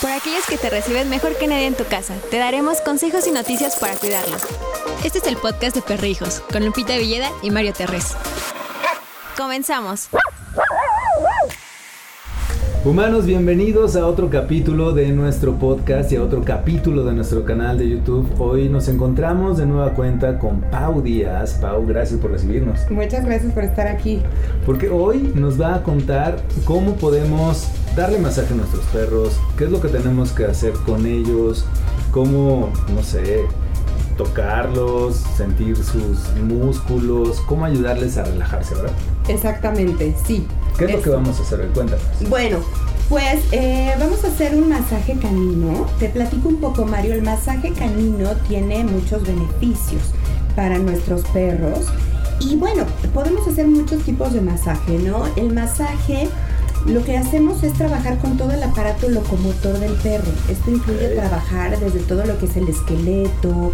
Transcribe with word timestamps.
Por 0.00 0.10
aquellos 0.12 0.46
que 0.46 0.56
te 0.56 0.70
reciben 0.70 1.10
mejor 1.10 1.36
que 1.36 1.48
nadie 1.48 1.66
en 1.66 1.74
tu 1.74 1.84
casa, 1.84 2.14
te 2.30 2.38
daremos 2.38 2.80
consejos 2.80 3.26
y 3.26 3.32
noticias 3.32 3.76
para 3.76 3.96
cuidarlos. 3.96 4.42
Este 5.04 5.18
es 5.18 5.26
el 5.26 5.36
podcast 5.36 5.74
de 5.74 5.82
Perrijos, 5.82 6.40
con 6.52 6.64
Lupita 6.64 6.96
Villeda 6.96 7.30
y 7.42 7.50
Mario 7.50 7.72
Terrés. 7.72 8.14
Comenzamos. 9.36 10.08
Humanos, 12.88 13.26
bienvenidos 13.26 13.96
a 13.96 14.06
otro 14.06 14.30
capítulo 14.30 14.92
de 14.92 15.12
nuestro 15.12 15.56
podcast 15.56 16.10
y 16.10 16.16
a 16.16 16.22
otro 16.22 16.42
capítulo 16.42 17.04
de 17.04 17.12
nuestro 17.12 17.44
canal 17.44 17.76
de 17.76 17.86
YouTube. 17.86 18.26
Hoy 18.38 18.70
nos 18.70 18.88
encontramos 18.88 19.58
de 19.58 19.66
nueva 19.66 19.92
cuenta 19.92 20.38
con 20.38 20.62
Pau 20.62 21.02
Díaz. 21.02 21.58
Pau, 21.60 21.84
gracias 21.86 22.18
por 22.18 22.30
recibirnos. 22.30 22.90
Muchas 22.90 23.26
gracias 23.26 23.52
por 23.52 23.64
estar 23.64 23.88
aquí. 23.88 24.22
Porque 24.64 24.88
hoy 24.88 25.34
nos 25.34 25.60
va 25.60 25.74
a 25.74 25.82
contar 25.82 26.38
cómo 26.64 26.94
podemos 26.94 27.68
darle 27.94 28.18
masaje 28.20 28.54
a 28.54 28.56
nuestros 28.56 28.86
perros, 28.86 29.38
qué 29.58 29.64
es 29.64 29.70
lo 29.70 29.82
que 29.82 29.88
tenemos 29.88 30.32
que 30.32 30.46
hacer 30.46 30.72
con 30.86 31.04
ellos, 31.04 31.66
cómo, 32.10 32.72
no 32.94 33.02
sé, 33.02 33.42
tocarlos, 34.18 35.16
sentir 35.36 35.76
sus 35.76 36.34
músculos, 36.42 37.40
cómo 37.46 37.64
ayudarles 37.64 38.18
a 38.18 38.24
relajarse, 38.24 38.74
¿verdad? 38.74 38.92
Exactamente, 39.28 40.14
sí. 40.26 40.46
¿Qué 40.76 40.84
es, 40.84 40.92
lo 40.92 41.02
que 41.02 41.10
vamos 41.10 41.38
a 41.38 41.42
hacer? 41.42 41.66
Cuéntanos. 41.72 42.04
Bueno, 42.28 42.58
pues 43.08 43.40
eh, 43.52 43.94
vamos 43.98 44.22
a 44.24 44.28
hacer 44.28 44.54
un 44.54 44.68
masaje 44.68 45.14
canino. 45.18 45.86
Te 45.98 46.10
platico 46.10 46.48
un 46.48 46.60
poco, 46.60 46.84
Mario. 46.84 47.14
El 47.14 47.22
masaje 47.22 47.72
canino 47.72 48.30
tiene 48.46 48.84
muchos 48.84 49.22
beneficios 49.22 50.02
para 50.54 50.78
nuestros 50.78 51.22
perros. 51.28 51.86
Y 52.40 52.56
bueno, 52.56 52.84
podemos 53.14 53.48
hacer 53.48 53.66
muchos 53.66 54.02
tipos 54.02 54.32
de 54.34 54.40
masaje, 54.40 54.98
¿no? 54.98 55.24
El 55.36 55.54
masaje 55.54 56.28
lo 56.88 57.04
que 57.04 57.16
hacemos 57.16 57.62
es 57.62 57.74
trabajar 57.74 58.18
con 58.18 58.36
todo 58.36 58.50
el 58.52 58.62
aparato 58.62 59.08
locomotor 59.08 59.78
del 59.78 59.92
perro. 59.94 60.32
Esto 60.48 60.70
incluye 60.70 61.08
trabajar 61.08 61.78
desde 61.78 62.00
todo 62.00 62.24
lo 62.24 62.38
que 62.38 62.46
es 62.46 62.56
el 62.56 62.68
esqueleto, 62.68 63.72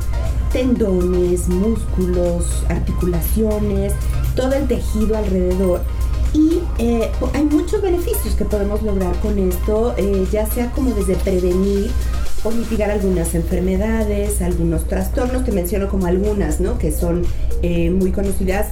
tendones, 0.53 1.49
músculos, 1.49 2.65
articulaciones, 2.69 3.93
todo 4.35 4.53
el 4.55 4.67
tejido 4.67 5.17
alrededor. 5.17 5.83
Y 6.33 6.61
eh, 6.79 7.11
hay 7.33 7.45
muchos 7.45 7.81
beneficios 7.81 8.35
que 8.35 8.45
podemos 8.45 8.83
lograr 8.83 9.15
con 9.21 9.39
esto, 9.39 9.95
eh, 9.97 10.27
ya 10.33 10.47
sea 10.47 10.73
como 10.73 10.91
desde 10.91 11.15
prevenir 11.15 11.93
o 12.43 12.51
mitigar 12.51 12.91
algunas 12.91 13.35
enfermedades, 13.37 14.43
algunos 14.43 14.87
trastornos, 14.87 15.45
te 15.45 15.53
menciono 15.53 15.89
como 15.89 16.07
algunas, 16.07 16.61
¿no? 16.61 16.79
Que 16.79 16.91
son 16.91 17.25
eh, 17.63 17.91
muy 17.91 18.11
conocidas. 18.11 18.67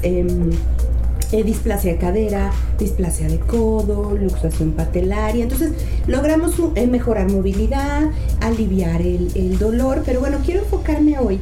Em, 1.33 1.45
displasia 1.45 1.93
de 1.93 1.99
cadera, 1.99 2.51
displasia 2.79 3.27
de 3.29 3.39
codo, 3.39 4.17
luxación 4.17 4.73
patelaria. 4.73 5.43
Entonces 5.43 5.73
logramos 6.07 6.55
mejorar 6.89 7.31
movilidad, 7.31 8.11
aliviar 8.41 9.01
el, 9.01 9.31
el, 9.35 9.59
dolor, 9.59 10.03
pero 10.05 10.21
bueno, 10.21 10.39
quiero 10.45 10.61
enfocarme 10.61 11.19
hoy 11.19 11.41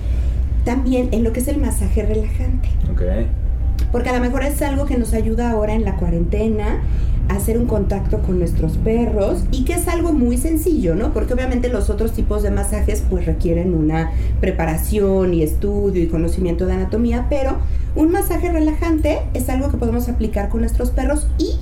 también 0.65 1.09
en 1.13 1.25
lo 1.25 1.33
que 1.33 1.41
es 1.41 1.49
el 1.49 1.59
masaje 1.59 2.03
relajante. 2.03 2.69
Okay 2.93 3.27
porque 3.93 4.09
a 4.09 4.13
lo 4.13 4.21
mejor 4.21 4.43
es 4.45 4.61
algo 4.63 4.87
que 4.87 4.97
nos 4.97 5.15
ayuda 5.15 5.51
ahora 5.51 5.75
en 5.75 5.85
la 5.85 5.97
cuarentena 5.97 6.81
a 7.29 7.35
hacer 7.35 7.59
un 7.59 7.67
contacto 7.67 8.23
con 8.23 8.39
nuestros 8.39 8.77
perros 8.79 9.45
y 9.53 9.65
que 9.65 9.75
es 9.75 9.89
algo 9.89 10.13
muy 10.13 10.37
sencillo, 10.37 10.95
¿no? 10.95 11.13
Porque 11.13 11.35
obviamente 11.35 11.69
los 11.69 11.91
otros 11.91 12.13
tipos 12.13 12.43
de 12.43 12.51
masajes 12.51 13.05
pues 13.09 13.27
requieren 13.27 13.75
una 13.75 14.11
preparación 14.41 15.35
y 15.35 15.43
estudio 15.43 16.03
y 16.03 16.09
conocimiento 16.09 16.67
de 16.67 16.75
anatomía, 16.75 17.27
pero 17.31 17.59
un 17.95 18.13
masaje 18.13 18.51
relajante 18.51 19.21
es 19.35 19.49
algo 19.49 19.71
que 19.71 19.77
podemos 19.77 20.09
aplicar 20.09 20.49
con 20.49 20.61
nuestros 20.61 20.91
perros 20.91 21.27
y 21.39 21.57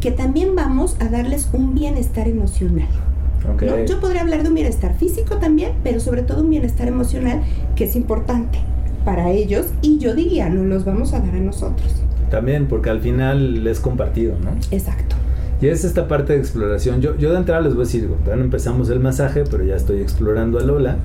que 0.00 0.10
también 0.10 0.54
vamos 0.54 0.96
a 1.00 1.08
darles 1.08 1.48
un 1.52 1.74
bienestar 1.74 2.28
emocional. 2.28 2.88
Okay. 3.54 3.86
Yo 3.86 4.00
podría 4.00 4.22
hablar 4.22 4.42
de 4.42 4.48
un 4.48 4.54
bienestar 4.54 4.94
físico 4.94 5.36
también, 5.36 5.72
pero 5.82 6.00
sobre 6.00 6.22
todo 6.22 6.42
un 6.42 6.50
bienestar 6.50 6.88
emocional 6.88 7.42
que 7.76 7.84
es 7.84 7.94
importante 7.94 8.58
para 9.04 9.30
ellos 9.30 9.66
y 9.82 9.98
yo 9.98 10.14
diría, 10.14 10.48
no 10.48 10.64
los 10.64 10.84
vamos 10.84 11.12
a 11.12 11.20
dar 11.20 11.34
a 11.34 11.40
nosotros. 11.40 12.02
También, 12.30 12.66
porque 12.66 12.88
al 12.88 13.00
final 13.00 13.66
es 13.66 13.80
compartido, 13.80 14.34
¿no? 14.42 14.50
Exacto. 14.70 15.16
Y 15.60 15.68
es 15.68 15.84
esta 15.84 16.08
parte 16.08 16.32
de 16.32 16.38
exploración. 16.38 17.00
Yo, 17.00 17.16
yo 17.16 17.30
de 17.32 17.38
entrada 17.38 17.60
les 17.60 17.74
voy 17.74 17.82
a 17.82 17.86
decir, 17.86 18.08
bueno, 18.24 18.42
empezamos 18.42 18.88
el 18.90 19.00
masaje, 19.00 19.44
pero 19.50 19.62
ya 19.64 19.76
estoy 19.76 20.00
explorando 20.00 20.58
a 20.58 20.62
Lola 20.62 20.96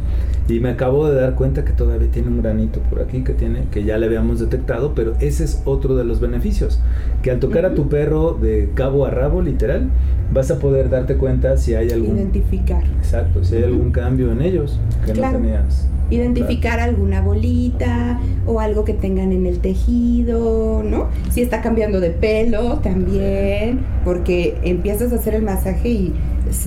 y 0.50 0.60
me 0.60 0.70
acabo 0.70 1.08
de 1.08 1.22
dar 1.22 1.36
cuenta 1.36 1.64
que 1.64 1.74
todavía 1.74 2.10
tiene 2.10 2.30
un 2.30 2.42
granito 2.42 2.80
por 2.90 3.02
aquí 3.02 3.24
que 3.24 3.34
tiene, 3.34 3.66
que 3.72 3.84
ya 3.84 3.98
le 3.98 4.08
habíamos 4.08 4.40
detectado, 4.40 4.94
pero 4.96 5.14
ese 5.20 5.44
es 5.44 5.62
otro 5.66 5.96
de 5.96 6.04
los 6.04 6.20
beneficios, 6.20 6.80
que 7.22 7.32
al 7.32 7.40
tocar 7.40 7.66
a 7.66 7.76
tu 7.76 7.88
perro 7.88 8.34
de 8.34 8.70
cabo 8.74 9.06
a 9.06 9.12
rabo, 9.12 9.42
literal, 9.42 9.90
vas 10.34 10.50
a 10.50 10.60
poder 10.60 10.90
darte 10.90 11.18
cuenta 11.18 11.58
si 11.58 11.76
hay 11.76 11.90
algún 11.92 12.18
identificar. 12.18 12.84
Exacto, 12.98 13.44
si 13.44 13.58
hay 13.58 13.64
algún 13.64 13.92
cambio 13.92 14.32
en 14.32 14.42
ellos 14.42 14.80
que 15.06 15.14
no 15.14 15.32
tenías. 15.32 15.88
Identificar 16.12 16.80
alguna 16.80 17.22
bolita 17.22 18.20
o 18.48 18.60
algo 18.60 18.84
que 18.84 18.94
tengan 18.94 19.32
en 19.32 19.46
el 19.46 19.60
tejido, 19.60 20.82
¿no? 20.84 21.10
Si 21.30 21.44
está 21.44 21.62
cambiando 21.62 22.00
de 22.00 22.10
pelo 22.10 22.80
también, 22.80 23.82
porque 24.04 24.58
empiezas 24.64 25.14
a 25.14 25.18
hacer 25.18 25.36
el 25.36 25.44
masaje 25.44 25.90
y 25.90 26.14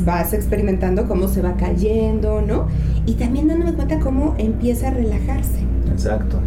vas 0.05 0.33
experimentando 0.33 1.07
cómo 1.07 1.29
se 1.29 1.43
va 1.43 1.57
cayendo, 1.57 2.43
¿no? 2.43 2.69
Y 3.07 3.15
también 3.15 3.49
dándome 3.49 3.75
cuenta 3.75 3.99
cómo 3.99 4.35
empieza 4.39 4.89
a 4.89 4.91
relajarse. 4.91 5.61
Exacto. 5.91 6.39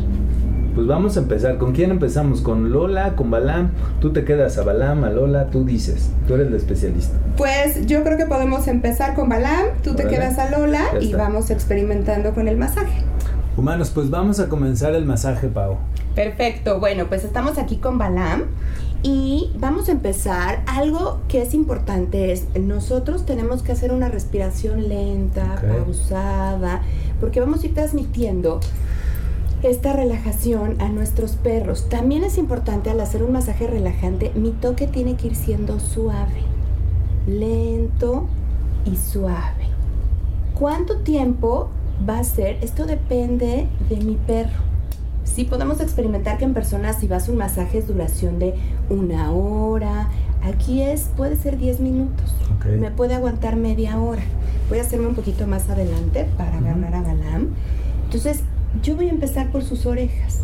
Pues 0.76 0.88
vamos 0.88 1.16
a 1.16 1.22
empezar. 1.22 1.58
¿Con 1.58 1.72
quién 1.72 1.90
empezamos? 1.90 2.42
¿Con 2.42 2.74
Lola? 2.74 3.16
¿Con 3.16 3.32
Balam? 3.32 3.70
Tú 4.02 4.12
te 4.12 4.26
quedas 4.26 4.58
a 4.58 4.64
Balam, 4.64 5.06
a 5.06 5.10
Lola, 5.10 5.50
tú 5.50 5.64
dices. 5.64 6.10
Tú 6.28 6.34
eres 6.34 6.52
la 6.52 6.58
especialista. 6.58 7.18
Pues 7.38 7.86
yo 7.86 8.04
creo 8.04 8.18
que 8.18 8.26
podemos 8.26 8.68
empezar 8.68 9.16
con 9.16 9.30
Balam, 9.30 9.68
tú 9.84 9.96
te 9.96 10.06
quedas 10.06 10.38
a 10.38 10.50
Lola 10.50 10.84
y 11.00 11.14
vamos 11.14 11.50
experimentando 11.50 12.34
con 12.34 12.50
el 12.50 12.58
masaje. 12.58 13.04
Humanos, 13.56 13.90
pues 13.96 14.10
vamos 14.10 14.42
a 14.42 14.50
comenzar 14.50 14.96
el 14.96 15.06
masaje, 15.06 15.48
Pau. 15.48 15.78
Perfecto. 16.16 16.80
Bueno, 16.80 17.08
pues 17.08 17.24
estamos 17.24 17.58
aquí 17.58 17.78
con 17.78 17.98
Balam. 17.98 18.46
Y 19.04 19.52
vamos 19.60 19.88
a 19.88 19.92
empezar. 19.92 20.64
Algo 20.66 21.20
que 21.28 21.44
es 21.44 21.54
importante 21.54 22.32
es, 22.32 22.48
nosotros 22.60 23.26
tenemos 23.26 23.62
que 23.62 23.72
hacer 23.72 23.92
una 23.92 24.10
respiración 24.10 24.90
lenta, 24.90 25.62
pausada, 25.62 26.82
porque 27.20 27.40
vamos 27.40 27.62
a 27.62 27.68
ir 27.68 27.76
transmitiendo 27.76 28.62
esta 29.62 29.94
relajación 29.94 30.82
a 30.82 30.90
nuestros 30.90 31.34
perros. 31.36 31.88
También 31.88 32.24
es 32.24 32.40
importante 32.40 32.90
al 32.90 33.00
hacer 33.00 33.22
un 33.22 33.32
masaje 33.32 33.68
relajante, 33.68 34.32
mi 34.34 34.52
toque 34.52 34.88
tiene 34.88 35.16
que 35.16 35.28
ir 35.28 35.36
siendo 35.36 35.80
suave, 35.80 36.42
lento 37.28 38.28
y 38.86 38.96
suave. 38.96 39.68
¿Cuánto 40.56 40.98
tiempo 41.02 41.70
va 42.08 42.20
a 42.20 42.24
ser? 42.24 42.58
Esto 42.62 42.86
depende 42.86 43.68
de 43.90 43.98
mi 43.98 44.16
perro. 44.16 44.75
Sí 45.36 45.44
podemos 45.44 45.82
experimentar 45.82 46.38
que 46.38 46.46
en 46.46 46.54
personas 46.54 46.98
si 46.98 47.08
vas 47.08 47.28
a 47.28 47.32
un 47.34 47.40
masaje 47.40 47.80
es 47.80 47.88
duración 47.88 48.40
de 48.40 48.54
una 48.90 49.34
hora. 49.34 50.08
Aquí 50.42 50.82
es, 50.82 51.10
puede 51.18 51.36
ser 51.36 51.58
10 51.58 51.82
minutos. 51.82 52.34
Me 52.80 52.90
puede 52.90 53.16
aguantar 53.16 53.58
media 53.58 54.00
hora. 54.00 54.22
Voy 54.70 54.80
a 54.80 54.84
hacerme 54.84 55.08
un 55.08 55.16
poquito 55.16 55.46
más 55.46 55.70
adelante 55.70 56.26
para 56.38 56.62
ganar 56.62 56.96
a 56.96 57.02
Balam. 57.02 57.50
Entonces, 58.06 58.44
yo 58.82 58.96
voy 58.96 59.08
a 59.08 59.12
empezar 59.12 59.52
por 59.52 59.64
sus 59.64 59.86
orejas, 59.86 60.44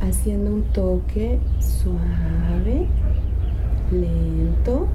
haciendo 0.00 0.52
un 0.52 0.64
toque 0.72 1.38
suave, 1.60 2.88
lento. 3.92 4.88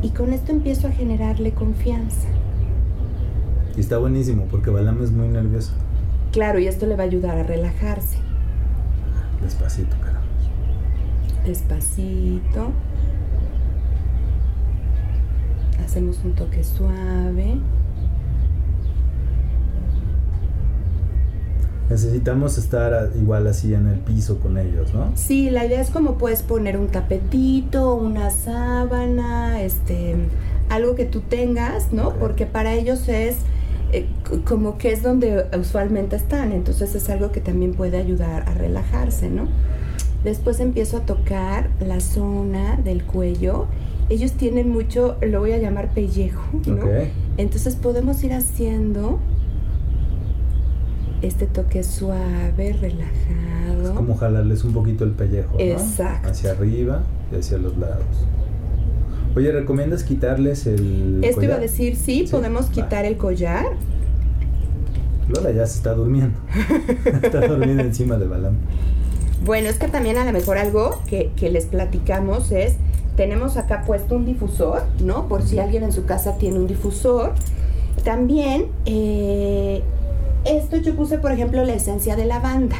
Y 0.00 0.08
con 0.10 0.32
esto 0.32 0.50
empiezo 0.50 0.88
a 0.88 0.92
generarle 0.92 1.52
confianza. 1.52 2.28
Y 3.76 3.80
está 3.80 3.98
buenísimo 3.98 4.46
porque 4.50 4.70
Balam 4.70 5.02
es 5.02 5.12
muy 5.12 5.28
nervioso. 5.28 5.72
Claro, 6.32 6.58
y 6.58 6.66
esto 6.66 6.86
le 6.86 6.96
va 6.96 7.04
a 7.04 7.06
ayudar 7.06 7.38
a 7.38 7.42
relajarse. 7.42 8.18
Despacito, 9.42 9.96
cara. 10.00 10.20
Despacito. 11.44 12.72
Hacemos 15.84 16.20
un 16.24 16.34
toque 16.34 16.62
suave. 16.62 17.58
necesitamos 21.90 22.56
estar 22.56 23.10
igual 23.20 23.48
así 23.48 23.74
en 23.74 23.88
el 23.88 23.98
piso 23.98 24.38
con 24.38 24.56
ellos, 24.56 24.94
¿no? 24.94 25.10
Sí, 25.16 25.50
la 25.50 25.66
idea 25.66 25.80
es 25.80 25.90
como 25.90 26.16
puedes 26.18 26.42
poner 26.42 26.78
un 26.78 26.86
tapetito, 26.86 27.96
una 27.96 28.30
sábana, 28.30 29.60
este, 29.60 30.14
algo 30.68 30.94
que 30.94 31.04
tú 31.04 31.20
tengas, 31.20 31.92
¿no? 31.92 32.14
Porque 32.14 32.46
para 32.46 32.74
ellos 32.74 33.08
es 33.08 33.38
eh, 33.92 34.06
como 34.44 34.78
que 34.78 34.92
es 34.92 35.02
donde 35.02 35.46
usualmente 35.58 36.16
están, 36.16 36.52
entonces 36.52 36.94
es 36.94 37.08
algo 37.08 37.32
que 37.32 37.40
también 37.40 37.74
puede 37.74 37.96
ayudar 37.98 38.48
a 38.48 38.54
relajarse, 38.54 39.28
¿no? 39.28 39.48
Después 40.24 40.60
empiezo 40.60 40.98
a 40.98 41.00
tocar 41.06 41.70
la 41.80 42.00
zona 42.00 42.76
del 42.76 43.04
cuello. 43.04 43.66
Ellos 44.10 44.32
tienen 44.32 44.70
mucho, 44.70 45.16
lo 45.22 45.40
voy 45.40 45.52
a 45.52 45.58
llamar 45.58 45.94
pellejo, 45.94 46.42
¿no? 46.66 46.84
Entonces 47.36 47.76
podemos 47.76 48.22
ir 48.22 48.34
haciendo 48.34 49.18
este 51.22 51.46
toque 51.46 51.82
suave, 51.82 52.76
relajado. 52.80 53.84
Es 53.84 53.90
como 53.90 54.16
jalarles 54.16 54.64
un 54.64 54.72
poquito 54.72 55.04
el 55.04 55.12
pellejo, 55.12 55.54
¿no? 55.54 55.60
Exacto. 55.60 56.28
Hacia 56.28 56.52
arriba 56.52 57.02
y 57.32 57.36
hacia 57.36 57.58
los 57.58 57.76
lados. 57.78 58.26
Oye, 59.36 59.52
¿recomiendas 59.52 60.02
quitarles 60.02 60.66
el 60.66 61.20
Esto 61.22 61.42
iba 61.42 61.54
a 61.54 61.58
decir, 61.58 61.96
sí, 61.96 62.26
Sí, 62.26 62.30
podemos 62.30 62.66
quitar 62.66 63.04
el 63.04 63.16
collar. 63.16 63.66
Lola 65.28 65.52
ya 65.52 65.66
se 65.66 65.76
está 65.76 65.94
durmiendo. 65.94 66.38
está 67.22 67.46
durmiendo 67.46 67.84
encima 67.84 68.16
de 68.16 68.26
Balam. 68.26 68.54
Bueno, 69.44 69.68
es 69.68 69.78
que 69.78 69.88
también 69.88 70.18
a 70.18 70.24
lo 70.24 70.32
mejor 70.32 70.58
algo 70.58 71.00
que, 71.06 71.30
que 71.36 71.50
les 71.50 71.66
platicamos 71.66 72.50
es, 72.50 72.74
tenemos 73.16 73.56
acá 73.56 73.84
puesto 73.86 74.16
un 74.16 74.26
difusor, 74.26 74.82
¿no? 75.02 75.28
Por 75.28 75.42
si 75.42 75.58
alguien 75.58 75.84
en 75.84 75.92
su 75.92 76.04
casa 76.04 76.36
tiene 76.36 76.58
un 76.58 76.66
difusor. 76.66 77.34
También, 78.04 78.66
eh, 78.86 79.82
esto 80.44 80.76
yo 80.78 80.94
puse, 80.96 81.18
por 81.18 81.30
ejemplo, 81.32 81.64
la 81.64 81.74
esencia 81.74 82.16
de 82.16 82.24
lavanda, 82.24 82.76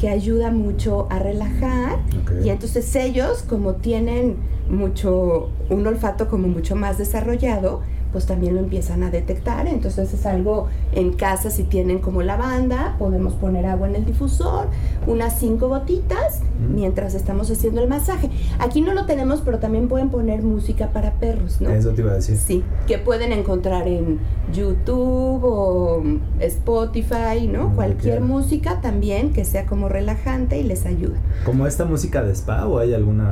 que 0.00 0.08
ayuda 0.08 0.50
mucho 0.50 1.06
a 1.10 1.18
relajar. 1.18 1.98
Y 2.44 2.50
entonces 2.50 2.94
ellos, 2.94 3.42
como 3.42 3.74
tienen 3.74 4.36
mucho, 4.70 5.50
un 5.68 5.86
olfato 5.86 6.28
como 6.28 6.48
mucho 6.48 6.76
más 6.76 6.98
desarrollado, 6.98 7.82
pues 8.12 8.26
también 8.26 8.54
lo 8.54 8.60
empiezan 8.60 9.02
a 9.02 9.10
detectar. 9.10 9.66
Entonces 9.66 10.12
es 10.12 10.26
algo 10.26 10.68
en 10.92 11.12
casa, 11.12 11.50
si 11.50 11.64
tienen 11.64 11.98
como 11.98 12.22
lavanda, 12.22 12.96
podemos 12.98 13.34
poner 13.34 13.66
agua 13.66 13.88
en 13.88 13.96
el 13.96 14.04
difusor, 14.04 14.68
unas 15.06 15.38
cinco 15.38 15.68
gotitas, 15.68 16.40
mientras 16.74 17.14
estamos 17.14 17.50
haciendo 17.50 17.80
el 17.82 17.88
masaje. 17.88 18.30
Aquí 18.58 18.80
no 18.80 18.92
lo 18.92 19.06
tenemos, 19.06 19.40
pero 19.40 19.58
también 19.58 19.88
pueden 19.88 20.10
poner 20.10 20.42
música 20.42 20.88
para 20.88 21.12
perros, 21.14 21.60
¿no? 21.60 21.70
Eso 21.70 21.90
te 21.90 22.02
iba 22.02 22.12
a 22.12 22.14
decir. 22.14 22.36
Sí, 22.36 22.62
que 22.86 22.98
pueden 22.98 23.32
encontrar 23.32 23.88
en 23.88 24.18
YouTube 24.52 25.44
o 25.44 26.02
Spotify, 26.40 27.46
¿no? 27.50 27.74
Cualquier 27.74 28.20
música 28.20 28.80
también 28.80 29.32
que 29.32 29.44
sea 29.44 29.66
como 29.66 29.88
relajante 29.88 30.58
y 30.58 30.62
les 30.62 30.86
ayuda. 30.86 31.18
¿Como 31.44 31.66
esta 31.66 31.84
música 31.84 32.22
de 32.22 32.32
spa 32.32 32.66
o 32.66 32.78
hay 32.78 32.94
algún 32.94 33.22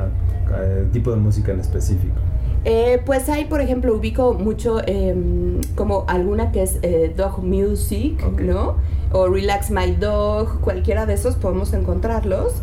tipo 0.91 1.11
de 1.11 1.17
música 1.17 1.51
en 1.51 1.59
específico? 1.59 2.15
Eh, 2.65 3.01
pues 3.05 3.29
hay, 3.29 3.45
por 3.45 3.61
ejemplo, 3.61 3.95
ubico 3.95 4.33
mucho 4.33 4.81
em, 4.85 5.61
como 5.75 6.03
alguna 6.07 6.51
que 6.51 6.63
es 6.63 6.79
eh, 6.81 7.13
dog 7.15 7.43
music. 7.43 8.21
¿no? 8.41 8.75
O 9.11 9.27
Relax 9.27 9.71
My 9.71 9.91
Dog, 9.95 10.59
cualquiera 10.61 11.05
de 11.05 11.13
esos 11.13 11.35
podemos 11.35 11.73
encontrarlos 11.73 12.53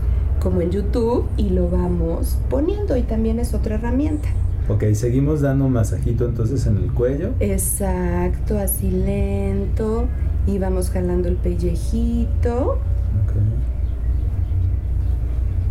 como 0.40 0.60
en 0.60 0.70
YouTube 0.70 1.26
y 1.36 1.50
lo 1.50 1.68
vamos 1.68 2.38
poniendo 2.48 2.96
y 2.96 3.02
también 3.02 3.38
es 3.38 3.54
otra 3.54 3.76
herramienta. 3.76 4.28
Ok, 4.68 4.84
seguimos 4.94 5.40
dando 5.40 5.68
masajito 5.68 6.24
entonces 6.26 6.66
en 6.66 6.76
el 6.76 6.92
cuello. 6.92 7.30
Exacto, 7.40 8.58
así 8.58 8.90
lento 8.90 10.06
y 10.46 10.58
vamos 10.58 10.90
jalando 10.90 11.28
el 11.28 11.36
pellejito. 11.36 12.78
Ok. 13.24 13.75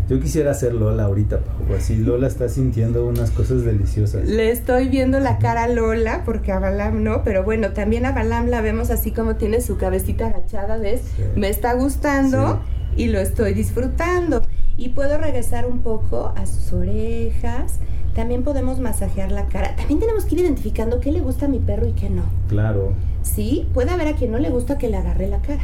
Yo 0.07 0.19
quisiera 0.19 0.52
hacer 0.52 0.74
Lola 0.74 1.06
ahorita, 1.06 1.40
Pau. 1.40 1.75
Así 1.75 1.96
Lola 1.96 2.28
está 2.28 2.48
sintiendo 2.48 3.07
unas 3.07 3.31
cosas 3.31 3.63
deliciosas. 3.63 4.28
Le 4.28 4.52
estoy 4.52 4.88
viendo 4.90 5.19
la 5.19 5.40
cara 5.40 5.63
a 5.63 5.68
Lola 5.68 6.22
porque 6.25 6.52
a 6.52 6.60
Balam 6.60 7.04
no, 7.04 7.24
pero 7.24 7.44
bueno, 7.44 7.72
también 7.72 8.06
a 8.06 8.12
Balam 8.12 8.48
la 8.48 8.62
vemos 8.62 8.92
así 8.92 9.12
como 9.12 9.36
tiene 9.36 9.62
su 9.62 9.78
cabecita 9.78 10.28
agachada, 10.28 10.78
¿ves? 10.78 11.02
Sí. 11.16 11.24
Me 11.36 11.50
está 11.50 11.74
gustando 11.74 12.62
y 12.96 13.07
lo 13.07 13.19
estoy 13.19 13.54
disfrutando. 13.54 14.42
Y 14.78 14.90
puedo 14.90 15.18
regresar 15.18 15.66
un 15.66 15.80
poco 15.80 16.34
a 16.36 16.46
sus 16.46 16.74
orejas. 16.74 17.80
También 18.13 18.44
podemos 18.44 18.80
masajear 18.80 19.31
la 19.31 19.46
cara. 19.48 19.75
También 19.75 20.00
tenemos 20.00 20.25
que 20.25 20.36
ir 20.36 20.42
identificando 20.42 21.00
qué 21.00 21.12
le 21.12 21.22
gusta 21.22 21.46
a 21.46 21.50
mi 21.50 21.60
perro 21.60 21.88
y 21.88 21.94
qué 21.94 22.10
no. 22.10 22.24
Claro, 22.48 22.94
Sí, 23.25 23.68
puede 23.74 23.90
haber 23.90 24.07
a 24.07 24.16
quien 24.16 24.31
no 24.31 24.38
le 24.38 24.52
gusta 24.52 24.78
que 24.78 24.88
le 24.88 24.98
agarre 24.98 25.28
la 25.28 25.42
cara. 25.42 25.63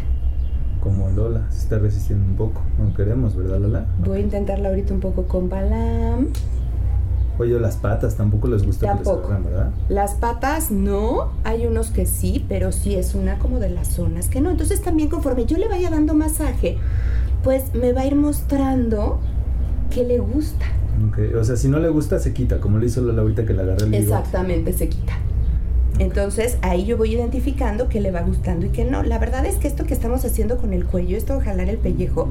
Como 0.81 1.09
Lola 1.09 1.47
se 1.49 1.59
está 1.59 1.79
resistiendo 1.79 2.25
un 2.25 2.35
poco. 2.35 2.61
No 2.77 2.93
queremos, 2.93 3.35
¿verdad, 3.35 3.59
Lola? 3.59 3.85
Voy 4.03 4.17
a 4.17 4.21
intentarla 4.21 4.69
ahorita 4.69 4.93
un 4.93 4.99
poco 4.99 5.23
con 5.23 5.49
Balam. 5.49 6.27
Oye, 7.39 7.59
las 7.59 7.77
patas 7.77 8.15
tampoco 8.15 8.47
les 8.47 8.63
gusta 8.63 8.91
que 8.91 8.99
les 8.99 9.07
agarren, 9.07 9.43
¿verdad? 9.43 9.71
Las 9.89 10.13
patas 10.15 10.69
no, 10.69 11.31
hay 11.43 11.65
unos 11.65 11.89
que 11.89 12.05
sí, 12.05 12.45
pero 12.47 12.71
sí 12.71 12.95
es 12.95 13.15
una 13.15 13.39
como 13.39 13.59
de 13.59 13.69
las 13.69 13.87
zonas 13.87 14.27
que 14.27 14.41
no. 14.41 14.51
Entonces 14.51 14.81
también 14.81 15.09
conforme 15.09 15.45
yo 15.45 15.57
le 15.57 15.67
vaya 15.67 15.89
dando 15.89 16.13
masaje, 16.13 16.77
pues 17.43 17.73
me 17.73 17.93
va 17.93 18.01
a 18.01 18.05
ir 18.05 18.15
mostrando 18.15 19.19
qué 19.89 20.03
le 20.03 20.19
gusta. 20.19 20.65
O 21.39 21.43
sea, 21.43 21.55
si 21.55 21.67
no 21.67 21.79
le 21.79 21.89
gusta, 21.89 22.19
se 22.19 22.33
quita, 22.33 22.59
como 22.59 22.77
le 22.77 22.85
hizo 22.85 23.01
Lola 23.01 23.21
ahorita 23.21 23.45
que 23.45 23.53
le 23.53 23.61
agarré 23.61 23.85
el 23.85 23.91
bigote. 23.91 24.03
Exactamente, 24.03 24.73
se 24.73 24.89
quita. 24.89 25.13
Entonces 26.01 26.57
ahí 26.63 26.85
yo 26.85 26.97
voy 26.97 27.13
identificando 27.13 27.87
qué 27.87 27.99
le 28.01 28.09
va 28.11 28.21
gustando 28.21 28.65
y 28.65 28.69
qué 28.69 28.85
no. 28.85 29.03
La 29.03 29.19
verdad 29.19 29.45
es 29.45 29.55
que 29.57 29.67
esto 29.67 29.83
que 29.85 29.93
estamos 29.93 30.25
haciendo 30.25 30.57
con 30.57 30.73
el 30.73 30.85
cuello, 30.85 31.15
esto 31.15 31.37
de 31.37 31.45
jalar 31.45 31.69
el 31.69 31.77
pellejo, 31.77 32.27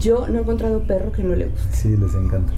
yo 0.00 0.26
no 0.28 0.38
he 0.38 0.40
encontrado 0.42 0.80
perro 0.86 1.12
que 1.12 1.22
no 1.22 1.34
le 1.36 1.46
guste. 1.48 1.76
Sí, 1.76 1.88
les 1.96 2.14
encanta. 2.14 2.52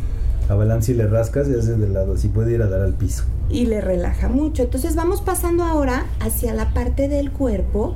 A 0.48 0.54
Balam 0.54 0.80
si 0.82 0.94
le 0.94 1.06
rascas 1.06 1.48
y 1.48 1.54
haces 1.54 1.78
de 1.78 1.88
lado, 1.88 2.14
así 2.14 2.28
puede 2.28 2.52
ir 2.54 2.62
a 2.62 2.68
dar 2.68 2.82
al 2.82 2.94
piso. 2.94 3.24
y 3.50 3.66
le 3.66 3.80
relaja 3.80 4.28
mucho. 4.28 4.62
Entonces 4.62 4.94
vamos 4.94 5.20
pasando 5.22 5.64
ahora 5.64 6.06
hacia 6.20 6.54
la 6.54 6.72
parte 6.72 7.08
del 7.08 7.30
cuerpo. 7.32 7.94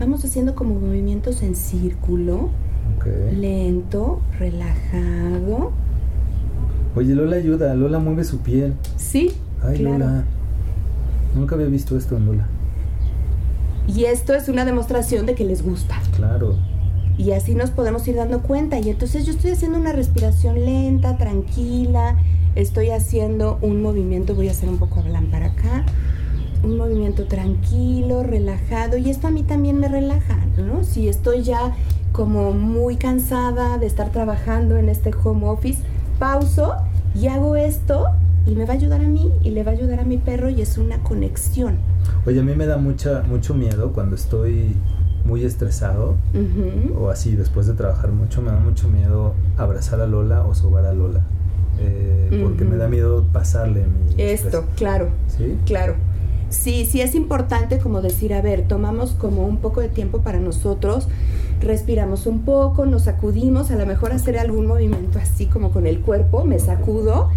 Vamos 0.00 0.24
haciendo 0.24 0.54
como 0.54 0.74
movimientos 0.80 1.42
en 1.42 1.54
círculo, 1.54 2.48
Ok. 2.96 3.06
lento, 3.36 4.20
relajado. 4.38 5.72
Oye, 6.96 7.14
Lola 7.14 7.36
ayuda, 7.36 7.74
Lola 7.74 7.98
mueve 7.98 8.24
su 8.24 8.38
piel. 8.38 8.74
Sí, 8.96 9.32
Ay, 9.62 9.78
claro. 9.78 9.98
Lola. 9.98 10.24
Nunca 11.34 11.54
había 11.54 11.66
visto 11.66 11.96
esto 11.96 12.16
en 12.16 12.26
Lola. 12.26 12.48
Y 13.86 14.04
esto 14.04 14.34
es 14.34 14.48
una 14.48 14.64
demostración 14.64 15.26
de 15.26 15.34
que 15.34 15.44
les 15.44 15.62
gusta. 15.62 16.00
Claro. 16.16 16.56
Y 17.18 17.32
así 17.32 17.54
nos 17.54 17.70
podemos 17.70 18.06
ir 18.08 18.16
dando 18.16 18.40
cuenta. 18.42 18.78
Y 18.78 18.88
entonces 18.90 19.26
yo 19.26 19.32
estoy 19.32 19.50
haciendo 19.50 19.78
una 19.78 19.92
respiración 19.92 20.64
lenta, 20.64 21.16
tranquila. 21.16 22.16
Estoy 22.54 22.90
haciendo 22.90 23.58
un 23.62 23.82
movimiento, 23.82 24.34
voy 24.34 24.48
a 24.48 24.52
hacer 24.52 24.68
un 24.68 24.78
poco 24.78 25.00
hablan 25.00 25.26
para 25.26 25.46
acá. 25.46 25.84
Un 26.62 26.76
movimiento 26.76 27.26
tranquilo, 27.26 28.22
relajado. 28.22 28.96
Y 28.96 29.10
esto 29.10 29.28
a 29.28 29.30
mí 29.30 29.42
también 29.42 29.78
me 29.78 29.88
relaja, 29.88 30.38
¿no? 30.56 30.84
Si 30.84 31.08
estoy 31.08 31.42
ya 31.42 31.74
como 32.12 32.52
muy 32.52 32.96
cansada 32.96 33.78
de 33.78 33.86
estar 33.86 34.10
trabajando 34.10 34.76
en 34.76 34.88
este 34.88 35.10
home 35.22 35.46
office, 35.46 35.80
pauso 36.18 36.74
y 37.14 37.28
hago 37.28 37.56
esto 37.56 38.06
y 38.46 38.54
me 38.54 38.64
va 38.64 38.72
a 38.72 38.76
ayudar 38.76 39.00
a 39.04 39.08
mí 39.08 39.30
y 39.42 39.50
le 39.50 39.62
va 39.62 39.72
a 39.72 39.74
ayudar 39.74 40.00
a 40.00 40.04
mi 40.04 40.16
perro 40.18 40.48
y 40.48 40.60
es 40.62 40.78
una 40.78 41.02
conexión. 41.02 41.78
Oye, 42.26 42.40
a 42.40 42.42
mí 42.42 42.54
me 42.54 42.66
da 42.66 42.76
mucha, 42.78 43.22
mucho 43.22 43.54
miedo 43.54 43.92
cuando 43.92 44.16
estoy 44.16 44.74
muy 45.24 45.44
estresado 45.44 46.16
Ujú. 46.34 46.98
o 46.98 47.10
así 47.10 47.36
después 47.36 47.66
de 47.66 47.74
trabajar 47.74 48.10
mucho, 48.10 48.40
me 48.42 48.50
da 48.50 48.58
mucho 48.58 48.88
miedo 48.88 49.34
abrazar 49.58 50.00
a 50.00 50.06
Lola 50.06 50.44
o 50.46 50.54
sobar 50.54 50.86
a 50.86 50.94
Lola. 50.94 51.20
Eh, 51.78 52.40
Porque 52.42 52.64
me 52.64 52.76
da 52.76 52.88
miedo 52.88 53.24
pasarle 53.32 53.84
mi 53.86 54.22
Esto, 54.22 54.46
estrés. 54.58 54.64
claro. 54.76 55.08
¿Sí? 55.28 55.56
Claro. 55.66 55.94
Sí, 56.50 56.84
sí 56.84 57.00
es 57.00 57.14
importante 57.14 57.78
como 57.78 58.02
decir, 58.02 58.34
a 58.34 58.42
ver, 58.42 58.66
tomamos 58.66 59.12
como 59.12 59.46
un 59.46 59.58
poco 59.58 59.80
de 59.80 59.88
tiempo 59.88 60.18
para 60.22 60.40
nosotros, 60.40 61.06
respiramos 61.60 62.26
un 62.26 62.40
poco, 62.40 62.86
nos 62.86 63.02
sacudimos, 63.04 63.70
a 63.70 63.76
lo 63.76 63.86
mejor 63.86 64.12
hacer 64.12 64.36
algún 64.36 64.66
movimiento 64.66 65.18
así 65.20 65.46
como 65.46 65.70
con 65.70 65.86
el 65.86 66.00
cuerpo, 66.00 66.44
me 66.44 66.58
sacudo 66.58 67.30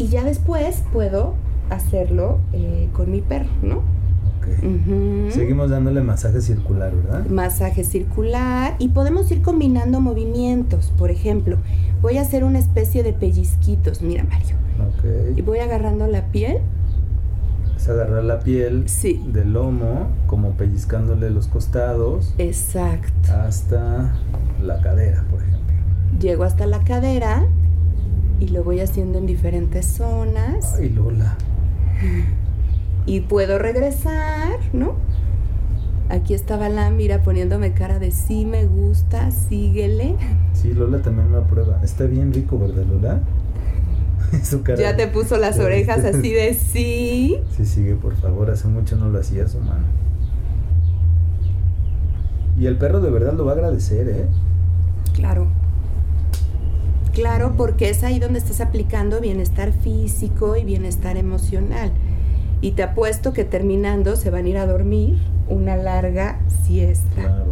y 0.00 0.08
ya 0.08 0.24
después 0.24 0.82
puedo 0.92 1.34
hacerlo 1.68 2.38
eh, 2.54 2.88
con 2.94 3.10
mi 3.10 3.20
perro, 3.20 3.50
¿no? 3.62 3.82
Seguimos 5.30 5.70
dándole 5.70 6.00
masaje 6.00 6.40
circular, 6.40 6.92
¿verdad? 6.94 7.26
Masaje 7.26 7.84
circular 7.84 8.74
y 8.78 8.88
podemos 8.88 9.30
ir 9.30 9.42
combinando 9.42 10.00
movimientos. 10.00 10.92
Por 10.98 11.10
ejemplo, 11.10 11.58
voy 12.00 12.16
a 12.16 12.22
hacer 12.22 12.42
una 12.44 12.58
especie 12.58 13.02
de 13.02 13.12
pellizquitos, 13.12 14.00
mira 14.02 14.24
Mario, 14.24 14.56
y 15.36 15.40
Ok. 15.40 15.46
voy 15.46 15.58
agarrando 15.58 16.06
la 16.06 16.24
piel. 16.28 16.58
Es 17.76 17.88
agarrar 17.88 18.24
la 18.24 18.40
piel 18.40 18.88
Sí. 18.88 19.22
del 19.32 19.52
lomo, 19.52 20.08
como 20.26 20.52
pellizcándole 20.52 21.30
los 21.30 21.46
costados 21.46 22.34
Exacto. 22.38 23.32
hasta 23.32 24.12
la 24.62 24.80
cadera, 24.80 25.24
por 25.30 25.40
ejemplo. 25.42 25.60
Llego 26.18 26.44
hasta 26.44 26.66
la 26.66 26.80
cadera 26.80 27.44
y 28.40 28.48
lo 28.48 28.64
voy 28.64 28.80
haciendo 28.80 29.18
en 29.18 29.26
diferentes 29.26 29.86
zonas 29.86 30.76
Ay, 30.78 30.88
Lola. 30.88 31.36
y 33.06 33.20
puedo 33.20 33.58
regresar, 33.58 34.58
¿no? 34.72 34.94
Aquí 36.08 36.34
estaba 36.34 36.68
la 36.68 36.90
mira 36.90 37.22
poniéndome 37.22 37.72
cara 37.72 37.98
de 38.00 38.10
sí 38.10 38.44
me 38.44 38.66
gusta, 38.66 39.30
síguele. 39.30 40.16
Sí, 40.54 40.72
Lola 40.72 40.98
también 41.02 41.30
lo 41.30 41.38
aprueba. 41.38 41.78
Está 41.84 42.04
bien 42.04 42.32
rico, 42.32 42.58
¿verdad, 42.58 42.82
Lola? 42.84 43.20
Su 44.42 44.62
cara. 44.62 44.80
Ya 44.80 44.96
te 44.96 45.06
puso 45.06 45.36
las 45.36 45.58
orejas 45.60 46.04
así 46.04 46.32
de 46.32 46.54
sí. 46.54 47.36
Sí, 47.56 47.64
sigue, 47.64 47.94
por 47.94 48.16
favor. 48.16 48.50
Hace 48.50 48.66
mucho 48.66 48.96
no 48.96 49.08
lo 49.08 49.20
hacía 49.20 49.46
su 49.46 49.60
mano. 49.60 49.84
Y 52.58 52.66
el 52.66 52.76
perro 52.76 53.00
de 53.00 53.10
verdad 53.10 53.34
lo 53.34 53.44
va 53.44 53.52
a 53.52 53.54
agradecer, 53.54 54.08
¿eh? 54.08 54.26
Claro. 55.14 55.46
Claro, 57.14 57.54
porque 57.56 57.90
es 57.90 58.04
ahí 58.04 58.18
donde 58.18 58.38
estás 58.38 58.60
aplicando 58.60 59.20
bienestar 59.20 59.72
físico 59.72 60.56
y 60.56 60.64
bienestar 60.64 61.16
emocional. 61.16 61.90
Y 62.60 62.72
te 62.72 62.82
apuesto 62.82 63.32
que 63.32 63.44
terminando 63.44 64.16
se 64.16 64.30
van 64.30 64.44
a 64.44 64.48
ir 64.48 64.58
a 64.58 64.66
dormir 64.66 65.18
una 65.48 65.76
larga 65.76 66.38
siesta. 66.64 67.14
Claro. 67.16 67.44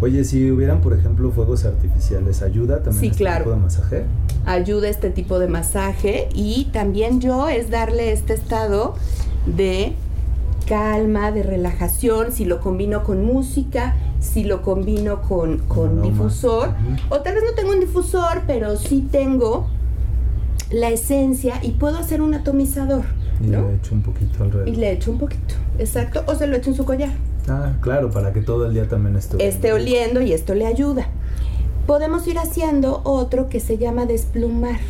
Oye, 0.00 0.24
si 0.24 0.50
hubieran, 0.50 0.80
por 0.80 0.92
ejemplo, 0.92 1.30
fuegos 1.30 1.64
artificiales, 1.64 2.42
¿ayuda 2.42 2.82
también 2.82 3.00
Sí, 3.00 3.06
este 3.08 3.18
claro. 3.18 3.44
tipo 3.44 3.50
de 3.56 3.62
masaje? 3.62 4.04
ayuda 4.46 4.88
este 4.90 5.08
tipo 5.08 5.38
de 5.38 5.48
masaje 5.48 6.28
y 6.34 6.66
también 6.72 7.20
yo 7.22 7.48
es 7.48 7.70
darle 7.70 8.12
este 8.12 8.34
estado 8.34 8.94
de 9.46 9.94
calma, 10.68 11.32
de 11.32 11.42
relajación, 11.42 12.30
si 12.32 12.44
lo 12.44 12.60
combino 12.60 13.04
con 13.04 13.24
música, 13.24 13.96
si 14.24 14.44
lo 14.44 14.62
combino 14.62 15.22
con, 15.22 15.58
con 15.58 16.02
difusor, 16.02 16.70
o 17.10 17.20
tal 17.20 17.34
vez 17.34 17.44
no 17.44 17.54
tengo 17.54 17.72
un 17.72 17.80
difusor, 17.80 18.42
pero 18.46 18.76
sí 18.76 19.06
tengo 19.12 19.68
la 20.70 20.88
esencia 20.88 21.60
y 21.62 21.72
puedo 21.72 21.98
hacer 21.98 22.22
un 22.22 22.34
atomizador. 22.34 23.04
Y 23.40 23.48
le 23.48 23.74
echo 23.74 23.94
un 23.94 24.02
poquito 24.02 24.42
alrededor. 24.42 24.68
Y 24.68 24.76
le 24.76 24.92
echo 24.92 25.10
un 25.10 25.18
poquito, 25.18 25.54
exacto, 25.78 26.24
o 26.26 26.34
se 26.34 26.46
lo 26.46 26.56
echo 26.56 26.70
en 26.70 26.76
su 26.76 26.84
collar. 26.84 27.12
Ah, 27.48 27.72
claro, 27.80 28.10
para 28.10 28.32
que 28.32 28.40
todo 28.40 28.66
el 28.66 28.72
día 28.72 28.88
también 28.88 29.16
esté 29.16 29.36
oliendo. 29.36 29.54
Esté 29.54 29.72
oliendo 29.72 30.20
y 30.22 30.32
esto 30.32 30.54
le 30.54 30.66
ayuda. 30.66 31.06
Podemos 31.86 32.26
ir 32.26 32.38
haciendo 32.38 33.02
otro 33.04 33.48
que 33.50 33.60
se 33.60 33.76
llama 33.76 34.06
desplumar. 34.06 34.80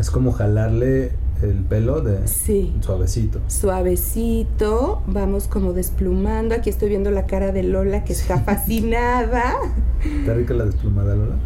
Es 0.00 0.10
como 0.10 0.32
jalarle 0.32 1.12
el 1.50 1.64
pelo 1.64 2.00
de 2.00 2.26
sí. 2.26 2.74
suavecito. 2.80 3.40
Suavecito, 3.48 5.02
vamos 5.06 5.48
como 5.48 5.72
desplumando. 5.72 6.54
Aquí 6.54 6.70
estoy 6.70 6.88
viendo 6.88 7.10
la 7.10 7.26
cara 7.26 7.52
de 7.52 7.62
Lola 7.62 8.04
que 8.04 8.12
está 8.12 8.38
fascinada. 8.40 9.56
¿Está 10.20 10.34
rica 10.34 10.54
la 10.54 10.64
desplumada, 10.64 11.14
Lola? 11.14 11.36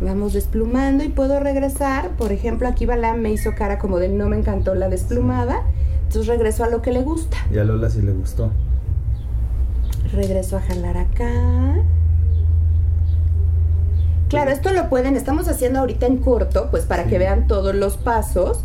Vamos 0.00 0.32
desplumando 0.32 1.04
y 1.04 1.08
puedo 1.08 1.40
regresar. 1.40 2.10
Por 2.16 2.32
ejemplo, 2.32 2.68
aquí 2.68 2.86
Balam 2.86 3.20
me 3.20 3.32
hizo 3.32 3.54
cara 3.54 3.78
como 3.78 3.98
de 3.98 4.08
no 4.08 4.28
me 4.28 4.36
encantó 4.36 4.74
la 4.74 4.88
desplumada. 4.88 5.62
Entonces 6.02 6.26
regreso 6.26 6.64
a 6.64 6.68
lo 6.68 6.82
que 6.82 6.92
le 6.92 7.02
gusta. 7.02 7.36
Y 7.52 7.58
a 7.58 7.64
Lola 7.64 7.90
sí 7.90 8.02
le 8.02 8.12
gustó. 8.12 8.50
Regreso 10.12 10.56
a 10.56 10.60
jalar 10.60 10.96
acá. 10.96 11.82
Claro, 14.28 14.50
esto 14.50 14.72
lo 14.72 14.88
pueden, 14.88 15.16
estamos 15.16 15.48
haciendo 15.48 15.78
ahorita 15.78 16.06
en 16.06 16.16
corto, 16.16 16.68
pues 16.70 16.86
para 16.86 17.04
que 17.04 17.18
vean 17.18 17.46
todos 17.46 17.74
los 17.74 17.96
pasos, 17.96 18.64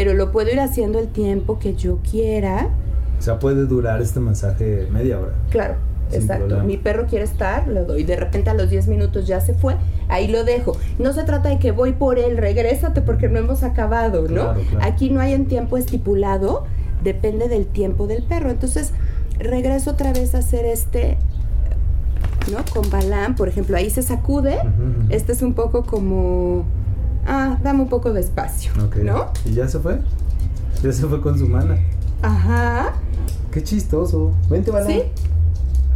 pero 0.00 0.14
lo 0.14 0.32
puedo 0.32 0.50
ir 0.50 0.58
haciendo 0.60 0.98
el 0.98 1.08
tiempo 1.08 1.58
que 1.58 1.74
yo 1.74 1.98
quiera. 1.98 2.70
O 3.18 3.22
sea, 3.22 3.38
puede 3.38 3.66
durar 3.66 4.00
este 4.00 4.18
masaje 4.18 4.88
media 4.90 5.20
hora. 5.20 5.32
Claro, 5.50 5.74
exacto. 6.10 6.64
Mi 6.64 6.78
perro 6.78 7.04
quiere 7.06 7.26
estar, 7.26 7.68
lo 7.68 7.84
doy. 7.84 8.04
De 8.04 8.16
repente 8.16 8.48
a 8.48 8.54
los 8.54 8.70
10 8.70 8.88
minutos 8.88 9.26
ya 9.26 9.42
se 9.42 9.52
fue, 9.52 9.76
ahí 10.08 10.26
lo 10.26 10.42
dejo. 10.44 10.74
No 10.98 11.12
se 11.12 11.24
trata 11.24 11.50
de 11.50 11.58
que 11.58 11.72
voy 11.72 11.92
por 11.92 12.18
él, 12.18 12.38
regrésate 12.38 13.02
porque 13.02 13.28
no 13.28 13.38
hemos 13.38 13.62
acabado, 13.62 14.26
¿no? 14.26 14.54
Aquí 14.80 15.10
no 15.10 15.20
hay 15.20 15.34
un 15.34 15.44
tiempo 15.44 15.76
estipulado, 15.76 16.64
depende 17.04 17.48
del 17.48 17.66
tiempo 17.66 18.06
del 18.06 18.22
perro. 18.22 18.48
Entonces, 18.48 18.92
regreso 19.38 19.90
otra 19.90 20.14
vez 20.14 20.34
a 20.34 20.38
hacer 20.38 20.64
este 20.64 21.18
¿no? 22.50 22.64
Con 22.72 22.88
Balam, 22.88 23.36
por 23.36 23.48
ejemplo, 23.48 23.76
ahí 23.76 23.90
se 23.90 24.02
sacude. 24.02 24.58
Este 25.10 25.32
es 25.32 25.42
un 25.42 25.52
poco 25.52 25.84
como, 25.84 26.64
ah, 27.26 27.58
dame 27.62 27.82
un 27.82 27.88
poco 27.88 28.12
de 28.12 28.20
espacio, 28.20 28.72
¿no? 28.76 29.32
¿Y 29.44 29.54
ya 29.54 29.68
se 29.68 29.78
fue? 29.78 29.98
Ya 30.82 30.92
se 30.92 31.06
fue 31.06 31.20
con 31.20 31.38
su 31.38 31.46
mana. 31.46 31.76
Ajá. 32.22 32.92
Qué 33.50 33.62
chistoso. 33.62 34.32
Vente, 34.48 34.70
Balam. 34.70 34.88
Sí. 34.88 35.02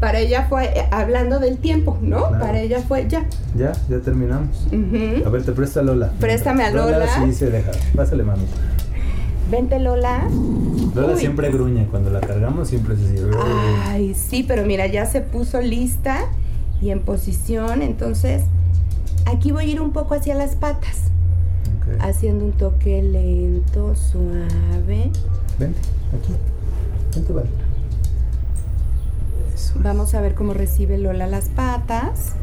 Para 0.00 0.18
ella 0.18 0.46
fue, 0.48 0.66
eh, 0.66 0.88
hablando 0.90 1.38
del 1.38 1.58
tiempo, 1.58 1.96
¿no? 2.02 2.30
Para 2.32 2.60
ella 2.60 2.80
fue 2.86 3.08
ya. 3.08 3.26
Ya, 3.56 3.72
ya 3.88 4.00
terminamos. 4.00 4.66
A 5.24 5.28
ver, 5.30 5.44
te 5.44 5.52
presta 5.52 5.82
Lola. 5.82 6.12
Préstame 6.20 6.64
a 6.64 6.70
Lola. 6.70 6.98
Lola 6.98 7.24
sí 7.24 7.32
se 7.32 7.50
deja. 7.50 7.70
Pásale, 7.94 8.22
mami. 8.22 8.44
Vente, 9.50 9.78
Lola. 9.78 10.28
Lola 10.94 11.16
siempre 11.16 11.50
gruñe. 11.50 11.86
Cuando 11.86 12.10
la 12.10 12.20
cargamos 12.20 12.68
siempre 12.68 12.96
se 12.96 13.04
así. 13.04 13.24
Ay, 13.86 14.14
sí, 14.14 14.44
pero 14.46 14.64
mira, 14.64 14.86
ya 14.88 15.06
se 15.06 15.20
puso 15.20 15.60
lista 15.60 16.26
y 16.82 16.90
en 16.90 17.00
posición. 17.00 17.80
Entonces, 17.80 18.42
aquí 19.26 19.52
voy 19.52 19.64
a 19.64 19.68
ir 19.68 19.80
un 19.80 19.92
poco 19.92 20.14
hacia 20.14 20.34
las 20.34 20.56
patas. 20.56 21.10
Haciendo 22.00 22.46
un 22.46 22.52
toque 22.52 23.02
lento, 23.02 23.94
suave. 23.94 25.10
Vente, 25.58 25.80
aquí. 26.12 26.32
Vente, 27.14 27.32
vale. 27.32 27.50
Vamos 29.76 30.14
a 30.14 30.20
ver 30.20 30.34
cómo 30.34 30.54
recibe 30.54 30.98
Lola 30.98 31.26
las 31.26 31.50
patas. 31.50 32.34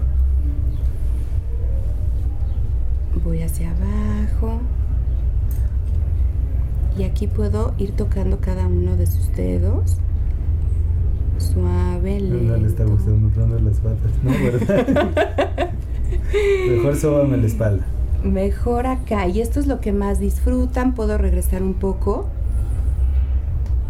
Voy 3.24 3.42
hacia 3.42 3.72
abajo. 3.72 4.60
Y 6.98 7.04
aquí 7.04 7.28
puedo 7.28 7.74
ir 7.78 7.96
tocando 7.96 8.40
cada 8.40 8.68
uno 8.68 8.96
de 8.96 9.08
sus 9.08 9.34
dedos. 9.36 9.98
Suave, 11.40 12.20
lento. 12.20 12.44
No, 12.44 12.58
le 12.58 12.68
está 12.68 12.84
gustando 12.84 13.60
las 13.60 13.80
patas, 13.80 14.12
¿no? 14.24 14.32
¿Verdad? 14.32 15.72
Mejor 16.70 16.96
sóbame 16.96 17.38
la 17.38 17.48
espalda. 17.48 17.86
Mejor 18.24 18.88
acá. 18.88 19.27
Y 19.27 19.41
esto 19.41 19.60
es 19.60 19.68
lo 19.68 19.80
que 19.82 19.91
más 19.91 20.20
disfrutan. 20.20 20.94
Puedo 20.94 21.18
regresar 21.18 21.63
un 21.63 21.74
poco. 21.74 22.27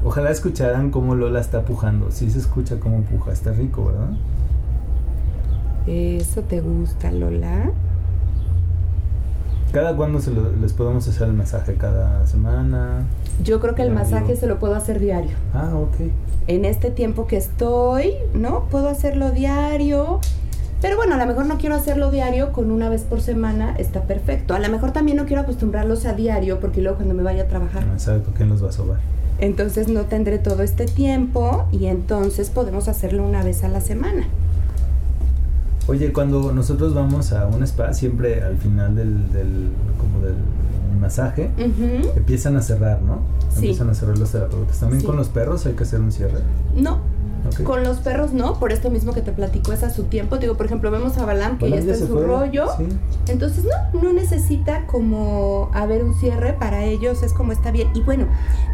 Ojalá 0.03 0.31
escucharan 0.31 0.89
cómo 0.89 1.15
Lola 1.15 1.39
está 1.39 1.63
pujando. 1.63 2.11
Sí 2.11 2.29
se 2.31 2.39
escucha 2.39 2.79
cómo 2.79 3.01
puja. 3.01 3.31
Está 3.31 3.51
rico, 3.51 3.85
¿verdad? 3.85 4.11
Eso 5.87 6.41
te 6.41 6.61
gusta, 6.61 7.11
Lola. 7.11 7.71
¿Cada 9.71 9.95
cuándo 9.95 10.19
se 10.19 10.31
les 10.59 10.73
podemos 10.73 11.07
hacer 11.07 11.27
el 11.27 11.33
masaje? 11.33 11.75
¿Cada 11.75 12.27
semana? 12.27 13.05
Yo 13.41 13.61
creo 13.61 13.73
que 13.73 13.83
el 13.83 13.91
masaje 13.91 14.35
se 14.35 14.45
lo 14.45 14.59
puedo 14.59 14.75
hacer 14.75 14.99
diario. 14.99 15.31
Ah, 15.53 15.71
ok. 15.73 16.11
En 16.47 16.65
este 16.65 16.91
tiempo 16.91 17.25
que 17.25 17.37
estoy, 17.37 18.11
¿no? 18.33 18.65
Puedo 18.69 18.89
hacerlo 18.89 19.31
diario. 19.31 20.19
Pero 20.81 20.97
bueno, 20.97 21.13
a 21.13 21.17
lo 21.17 21.25
mejor 21.27 21.45
no 21.45 21.57
quiero 21.57 21.75
hacerlo 21.75 22.09
diario, 22.09 22.51
con 22.51 22.71
una 22.71 22.89
vez 22.89 23.03
por 23.03 23.21
semana 23.21 23.75
está 23.77 24.03
perfecto. 24.03 24.55
A 24.55 24.59
lo 24.59 24.67
mejor 24.69 24.91
también 24.91 25.17
no 25.17 25.25
quiero 25.25 25.43
acostumbrarlos 25.43 26.05
a 26.05 26.13
diario 26.13 26.59
porque 26.59 26.81
luego 26.81 26.97
cuando 26.97 27.13
me 27.13 27.21
vaya 27.21 27.43
a 27.43 27.47
trabajar. 27.47 27.85
No, 27.85 27.93
exacto, 27.93 28.31
¿quién 28.35 28.49
los 28.49 28.63
va 28.63 28.69
a 28.69 28.71
sobar? 28.71 28.99
Entonces 29.39 29.87
no 29.87 30.05
tendré 30.05 30.39
todo 30.39 30.63
este 30.63 30.85
tiempo 30.85 31.65
y 31.71 31.85
entonces 31.85 32.49
podemos 32.49 32.87
hacerlo 32.87 33.23
una 33.23 33.43
vez 33.43 33.63
a 33.63 33.67
la 33.67 33.81
semana. 33.81 34.25
Oye, 35.87 36.13
cuando 36.13 36.51
nosotros 36.51 36.93
vamos 36.93 37.31
a 37.33 37.47
un 37.47 37.63
spa, 37.63 37.93
siempre 37.93 38.43
al 38.43 38.57
final 38.57 38.95
del, 38.95 39.31
del 39.31 39.69
como 39.99 40.25
del 40.25 40.35
masaje, 40.99 41.49
empiezan 42.15 42.55
a 42.55 42.61
cerrar, 42.61 43.01
¿no? 43.01 43.19
Empiezan 43.55 43.89
a 43.89 43.93
cerrar 43.93 44.17
los 44.17 44.31
terapeutas. 44.31 44.79
¿También 44.79 45.03
con 45.03 45.15
los 45.15 45.29
perros 45.29 45.65
hay 45.65 45.73
que 45.73 45.83
hacer 45.83 45.99
un 45.99 46.11
cierre? 46.11 46.39
No, 46.75 46.99
con 47.63 47.83
los 47.83 47.97
perros 47.97 48.33
no, 48.33 48.55
por 48.59 48.71
esto 48.71 48.89
mismo 48.89 49.13
que 49.13 49.21
te 49.21 49.31
platico, 49.31 49.73
es 49.73 49.83
a 49.83 49.89
su 49.89 50.03
tiempo. 50.03 50.37
Digo, 50.37 50.55
por 50.55 50.65
ejemplo, 50.65 50.91
vemos 50.91 51.17
a 51.17 51.25
Balam 51.25 51.57
que 51.57 51.69
ya 51.69 51.77
está 51.77 51.93
en 51.93 52.07
su 52.07 52.19
rollo. 52.19 52.67
Entonces, 53.27 53.65
no, 53.65 54.01
no 54.01 54.13
necesita 54.13 54.85
como 54.87 55.69
haber 55.73 56.03
un 56.03 56.13
cierre 56.15 56.53
para 56.53 56.83
ellos, 56.83 57.23
es 57.23 57.33
como 57.33 57.51
está 57.51 57.71
bien. 57.71 57.89
Y 57.93 58.01
bueno, 58.01 58.27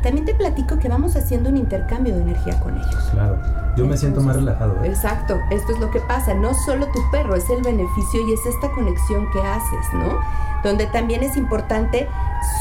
también 0.04 0.26
te 0.26 0.34
platico 0.34 0.80
que 0.80 0.90
vamos 0.90 1.16
haciendo 1.16 1.50
un 1.50 1.58
intercambio 1.58 2.16
de 2.16 2.22
energía 2.22 2.60
con 2.60 2.78
ellos. 2.78 3.10
Claro, 3.12 3.40
yo 3.76 3.86
me 3.86 3.98
siento 3.98 4.22
más 4.22 4.36
relajado. 4.36 4.84
¿eh? 4.84 4.88
Exacto, 4.88 5.40
esto 5.52 5.74
es 5.74 5.80
lo 5.80 5.90
que 5.92 6.00
pasa. 6.02 6.34
No 6.34 6.54
solo 6.66 6.88
tu 6.88 7.00
perro, 7.12 7.36
es 7.36 7.50
el 7.50 7.62
beneficio 7.62 8.28
y 8.28 8.34
es 8.34 8.46
esta 8.46 8.72
conexión 8.72 9.30
que 9.32 9.42
haces, 9.42 9.94
¿no? 9.94 10.20
Donde 10.64 10.88
también 10.88 11.24
es 11.24 11.38
importante 11.38 12.08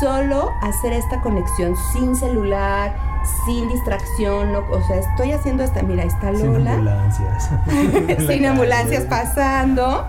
solo 0.00 0.50
hacer 0.62 0.92
esta 0.92 1.20
conexión 1.20 1.74
sin 1.92 2.14
celular, 2.14 2.94
sin 3.44 3.68
distracción, 3.68 4.54
o 4.54 4.82
sea, 4.86 4.98
estoy 4.98 5.32
haciendo 5.32 5.62
esta, 5.62 5.82
mira, 5.82 6.04
está 6.04 6.32
Lola. 6.32 6.40
Sin 6.58 6.68
ambulancias. 6.68 7.50
sin 8.26 8.46
ambulancias 8.46 9.04
pasando. 9.04 10.06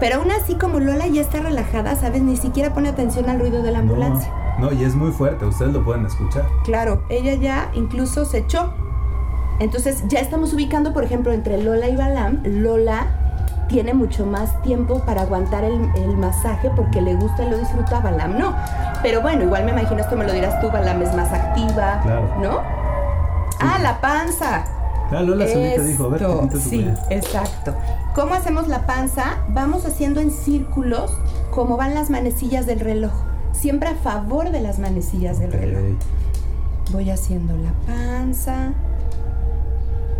Pero 0.00 0.16
aún 0.16 0.30
así, 0.32 0.56
como 0.56 0.80
Lola 0.80 1.06
ya 1.06 1.22
está 1.22 1.40
relajada, 1.40 1.96
¿sabes? 1.96 2.22
Ni 2.22 2.36
siquiera 2.36 2.74
pone 2.74 2.88
atención 2.88 3.28
al 3.30 3.38
ruido 3.38 3.62
de 3.62 3.70
la 3.70 3.78
ambulancia. 3.78 4.32
No, 4.58 4.72
y 4.72 4.84
es 4.84 4.94
muy 4.94 5.12
fuerte, 5.12 5.44
ustedes 5.44 5.72
lo 5.72 5.84
pueden 5.84 6.06
escuchar. 6.06 6.46
Claro, 6.64 7.02
ella 7.08 7.34
ya 7.34 7.70
incluso 7.74 8.24
se 8.24 8.38
echó. 8.38 8.72
Entonces, 9.60 10.04
ya 10.08 10.20
estamos 10.20 10.52
ubicando, 10.52 10.92
por 10.92 11.04
ejemplo, 11.04 11.32
entre 11.32 11.62
Lola 11.62 11.88
y 11.88 11.96
Balam. 11.96 12.42
Lola 12.44 13.23
tiene 13.68 13.94
mucho 13.94 14.26
más 14.26 14.60
tiempo 14.62 15.00
para 15.00 15.22
aguantar 15.22 15.64
el, 15.64 16.16
masaje 16.16 16.70
porque 16.76 17.00
le 17.00 17.14
gusta 17.14 17.44
y 17.44 17.50
lo 17.50 17.58
disfruta, 17.58 18.00
Balam 18.00 18.38
no. 18.38 18.54
Pero 19.02 19.20
bueno, 19.20 19.44
igual 19.44 19.64
me 19.64 19.72
imagino 19.72 20.00
esto 20.00 20.16
me 20.16 20.24
lo 20.24 20.32
dirás 20.32 20.60
tú, 20.60 20.70
Balam 20.70 21.02
es 21.02 21.14
más 21.14 21.32
activa, 21.32 22.02
¿no? 22.40 22.60
Ah, 23.60 23.78
la 23.80 24.00
panza. 24.00 24.64
Ah, 25.10 25.22
Lola 25.22 25.46
solita 25.46 25.82
dijo, 25.82 26.04
a 26.04 26.08
ver, 26.08 26.60
Sí, 26.60 26.90
exacto. 27.10 27.74
¿Cómo 28.14 28.34
hacemos 28.34 28.68
la 28.68 28.86
panza? 28.86 29.38
Vamos 29.48 29.84
haciendo 29.86 30.20
en 30.20 30.30
círculos 30.30 31.16
como 31.50 31.76
van 31.76 31.94
las 31.94 32.10
manecillas 32.10 32.66
del 32.66 32.80
reloj. 32.80 33.12
Siempre 33.52 33.88
a 33.90 33.94
favor 33.94 34.50
de 34.50 34.60
las 34.60 34.78
manecillas 34.78 35.38
del 35.38 35.52
reloj. 35.52 35.96
Voy 36.92 37.10
haciendo 37.10 37.54
la 37.56 37.72
panza 37.86 38.72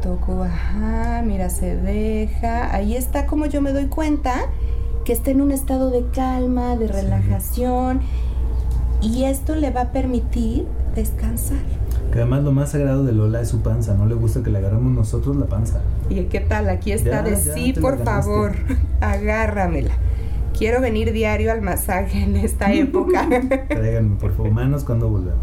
toco, 0.04 0.44
ajá, 0.44 1.22
mira, 1.24 1.48
se 1.48 1.76
deja. 1.76 2.74
Ahí 2.74 2.94
está 2.94 3.26
como 3.26 3.46
yo 3.46 3.62
me 3.62 3.72
doy 3.72 3.86
cuenta 3.86 4.34
que 5.04 5.14
está 5.14 5.30
en 5.30 5.40
un 5.40 5.50
estado 5.50 5.90
de 5.90 6.04
calma, 6.12 6.76
de 6.76 6.88
relajación. 6.88 8.00
Y 9.00 9.24
esto 9.24 9.56
le 9.56 9.70
va 9.70 9.82
a 9.82 9.92
permitir 9.92 10.66
descansar. 10.94 11.58
Que 12.12 12.20
además 12.20 12.44
lo 12.44 12.52
más 12.52 12.70
sagrado 12.72 13.02
de 13.04 13.12
Lola 13.12 13.40
es 13.40 13.48
su 13.48 13.62
panza, 13.62 13.94
no 13.94 14.06
le 14.06 14.14
gusta 14.14 14.42
que 14.42 14.50
le 14.50 14.58
agarremos 14.58 14.92
nosotros 14.92 15.36
la 15.36 15.46
panza. 15.46 15.80
¿Y 16.10 16.22
qué 16.24 16.40
tal? 16.40 16.68
Aquí 16.68 16.92
está 16.92 17.22
de 17.22 17.36
sí, 17.36 17.72
por 17.72 18.04
favor, 18.04 18.52
agárramela. 19.00 19.92
Quiero 20.56 20.80
venir 20.80 21.12
diario 21.12 21.50
al 21.52 21.62
masaje 21.62 22.22
en 22.22 22.36
esta 22.36 22.72
época. 22.72 23.28
Tráiganme, 23.68 24.16
por 24.16 24.32
favor, 24.36 24.52
manos 24.52 24.84
cuando 24.84 25.08
volvamos. 25.08 25.42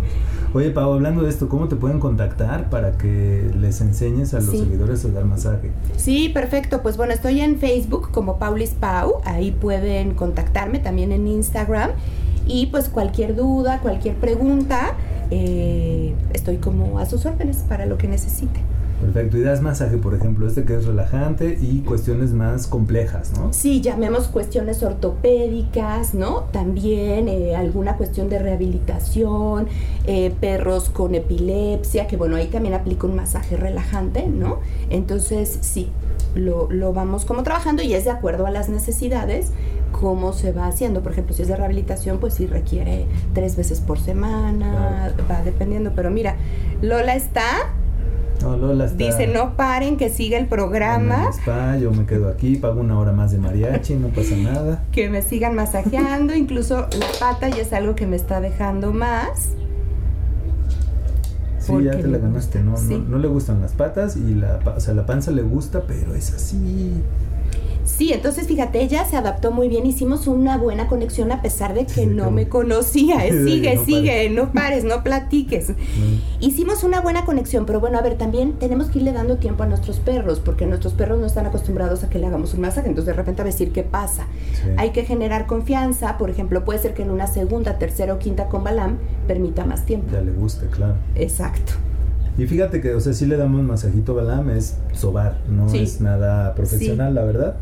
Oye, 0.54 0.72
Pau, 0.72 0.92
hablando 0.94 1.24
de 1.24 1.30
esto, 1.30 1.48
¿cómo 1.48 1.68
te 1.70 1.76
pueden 1.78 2.00
contactar 2.00 2.70
para 2.70 2.98
que 2.98 3.50
les 3.58 3.80
enseñes 3.82 4.34
a 4.34 4.38
los 4.38 4.50
Sí. 4.52 4.60
seguidores 4.60 5.06
a 5.06 5.10
dar 5.10 5.26
masaje? 5.26 5.72
Sí, 5.96 6.30
perfecto. 6.30 6.82
Pues 6.82 6.98
bueno, 6.98 7.14
estoy 7.14 7.40
en 7.42 7.58
Facebook 7.58 8.12
como 8.12 8.38
Paulis 8.38 8.72
Pau. 8.72 9.22
Ahí 9.24 9.52
pueden 9.52 10.14
contactarme 10.14 10.80
también 10.80 11.12
en 11.14 11.28
Instagram. 11.28 11.92
Y 12.48 12.66
pues 12.68 12.90
cualquier 12.90 13.36
duda, 13.36 13.80
cualquier 13.82 14.16
pregunta, 14.16 14.96
eh, 15.30 16.14
estoy 16.34 16.58
como 16.58 17.00
a 17.00 17.06
sus 17.06 17.26
órdenes 17.26 17.58
para 17.70 17.86
lo 17.86 17.98
que 17.98 18.08
necesiten. 18.10 18.64
Perfecto. 19.02 19.38
Y 19.38 19.42
das 19.42 19.62
masaje, 19.62 19.98
por 19.98 20.14
ejemplo, 20.14 20.48
este 20.48 20.64
que 20.64 20.76
es 20.76 20.86
relajante 20.86 21.58
y 21.60 21.80
cuestiones 21.80 22.34
más 22.34 22.68
complejas, 22.68 23.34
¿no? 23.38 23.52
Sí, 23.52 23.82
llamemos 23.82 24.28
cuestiones 24.28 24.84
ortopédicas, 24.84 26.14
¿no? 26.14 26.42
También 26.52 27.28
eh, 27.28 27.56
alguna 27.56 27.98
cuestión 27.98 28.30
de 28.30 28.40
rehabilitación, 28.40 29.68
eh, 30.06 30.32
perros 30.40 30.90
con 30.90 31.16
epilepsia, 31.16 32.08
que 32.08 32.16
bueno, 32.16 32.36
ahí 32.36 32.48
también 32.48 32.76
aplico 32.76 33.08
un 33.08 33.16
masaje 33.16 33.58
relajante, 33.58 34.28
¿no? 34.28 34.60
Entonces, 34.90 35.58
sí, 35.62 35.90
lo, 36.36 36.72
lo 36.72 36.94
vamos 36.94 37.26
como 37.26 37.44
trabajando 37.44 37.82
y 37.82 37.94
es 37.94 38.06
de 38.06 38.12
acuerdo 38.12 38.46
a 38.46 38.52
las 38.52 38.70
necesidades 38.70 39.52
cómo 39.92 40.34
se 40.34 40.52
va 40.52 40.68
haciendo. 40.68 41.02
Por 41.02 41.12
ejemplo, 41.12 41.36
si 41.36 41.42
es 41.42 41.48
de 41.48 41.56
rehabilitación, 41.56 42.20
pues 42.20 42.36
sí 42.36 42.48
requiere 42.48 43.06
tres 43.34 43.56
veces 43.56 43.82
por 43.82 44.00
semana, 44.00 45.14
va 45.30 45.42
dependiendo. 45.44 45.92
Pero 45.96 46.10
mira, 46.10 46.36
Lola 46.82 47.16
está, 47.16 47.74
No, 48.42 48.58
Lola 48.58 48.86
está 48.86 48.98
dice 48.98 49.28
no 49.28 49.56
paren, 49.56 49.98
que 49.98 50.10
siga 50.10 50.38
el 50.38 50.48
programa. 50.48 51.30
spa, 51.32 51.78
yo 51.78 51.92
me 51.92 52.06
quedo 52.06 52.30
aquí, 52.30 52.56
pago 52.56 52.82
una 52.82 52.98
hora 53.00 53.12
más 53.12 53.32
de 53.32 53.38
mariachi, 53.38 53.96
no 53.96 54.08
pasa 54.08 54.36
nada. 54.36 54.84
que 54.92 55.10
me 55.10 55.22
sigan 55.22 55.56
masajeando, 55.56 56.34
incluso 56.36 56.88
la 56.98 57.08
pata 57.20 57.50
ya 57.50 57.62
es 57.62 57.74
algo 57.74 57.96
que 57.96 58.08
me 58.08 58.16
está 58.16 58.42
dejando 58.42 58.94
más. 58.94 59.50
Sí, 61.60 61.74
ya 61.84 61.92
te 61.92 62.08
la 62.08 62.18
ganaste, 62.18 62.60
¿no? 62.64 62.76
sí. 62.76 62.98
No, 62.98 63.10
no 63.10 63.18
le 63.20 63.28
gustan 63.28 63.62
las 63.62 63.74
patas 63.74 64.18
y 64.18 64.34
la, 64.34 64.60
o 64.66 64.80
sea, 64.80 64.96
la 64.96 65.06
panza 65.06 65.30
le 65.30 65.44
gusta, 65.44 65.84
pero 65.88 66.16
es 66.16 66.34
así. 66.34 66.94
Sí, 67.98 68.14
entonces 68.14 68.48
fíjate, 68.48 68.82
ella 68.82 69.06
se 69.06 69.18
adaptó 69.18 69.52
muy 69.52 69.68
bien, 69.68 69.86
hicimos 69.86 70.26
una 70.28 70.58
buena 70.58 70.88
conexión 70.88 71.32
a 71.32 71.42
pesar 71.42 71.74
de 71.74 71.86
que 71.86 71.92
Sí, 71.94 72.06
no 72.08 72.32
me 72.32 72.48
conocía. 72.48 73.26
eh, 73.26 73.44
Sigue, 73.44 73.76
no 73.76 73.86
sigue, 73.86 74.10
pares. 74.12 74.32
no 74.32 74.52
pares, 74.52 74.84
no 74.84 75.04
platiques. 75.04 75.70
¿no? 75.70 75.76
Hicimos 76.40 76.84
una 76.84 77.02
buena 77.02 77.26
conexión, 77.26 77.66
pero 77.66 77.80
bueno, 77.80 77.98
a 78.00 78.02
ver, 78.02 78.18
también 78.18 78.54
tenemos 78.54 78.88
que 78.88 79.00
irle 79.00 79.12
dando 79.12 79.38
tiempo 79.38 79.64
a 79.64 79.68
nuestros 79.68 80.00
perros, 80.00 80.40
porque 80.40 80.66
nuestros 80.66 80.94
perros 80.94 81.20
no 81.20 81.26
están 81.28 81.46
acostumbrados 81.46 82.04
a 82.04 82.10
que 82.10 82.18
le 82.18 82.28
hagamos 82.28 82.54
un 82.54 82.62
masaje, 82.62 82.88
entonces 82.88 83.08
de 83.08 83.14
repente 83.14 83.42
a 83.42 83.46
decir 83.46 83.72
qué 83.72 83.84
pasa. 83.84 84.26
Sí. 84.54 84.70
Hay 84.78 84.92
que 84.92 85.04
generar 85.04 85.46
confianza, 85.46 86.18
por 86.18 86.30
ejemplo, 86.30 86.64
puede 86.66 86.80
ser 86.80 86.94
que 86.94 87.04
en 87.04 87.12
una 87.12 87.28
segunda, 87.28 87.78
tercera 87.78 88.14
o 88.14 88.20
quinta 88.20 88.48
con 88.48 88.64
Balam 88.64 88.98
permita 89.28 89.66
más 89.66 89.86
tiempo. 89.86 90.08
Ya 90.12 90.22
le 90.22 90.32
gusta, 90.32 90.66
claro. 90.68 90.96
Exacto. 91.16 91.74
Y 92.38 92.46
fíjate 92.48 92.80
que, 92.80 92.94
o 92.96 93.00
sea, 93.02 93.12
sí 93.14 93.26
le 93.26 93.36
damos 93.38 93.62
masajito 93.64 94.14
a 94.14 94.24
Balam, 94.24 94.50
es 94.52 94.78
sobar, 94.94 95.38
no 95.50 95.68
Sí. 95.70 95.80
es 95.80 96.00
nada 96.02 96.56
profesional, 96.56 97.14
la 97.14 97.24
verdad. 97.24 97.56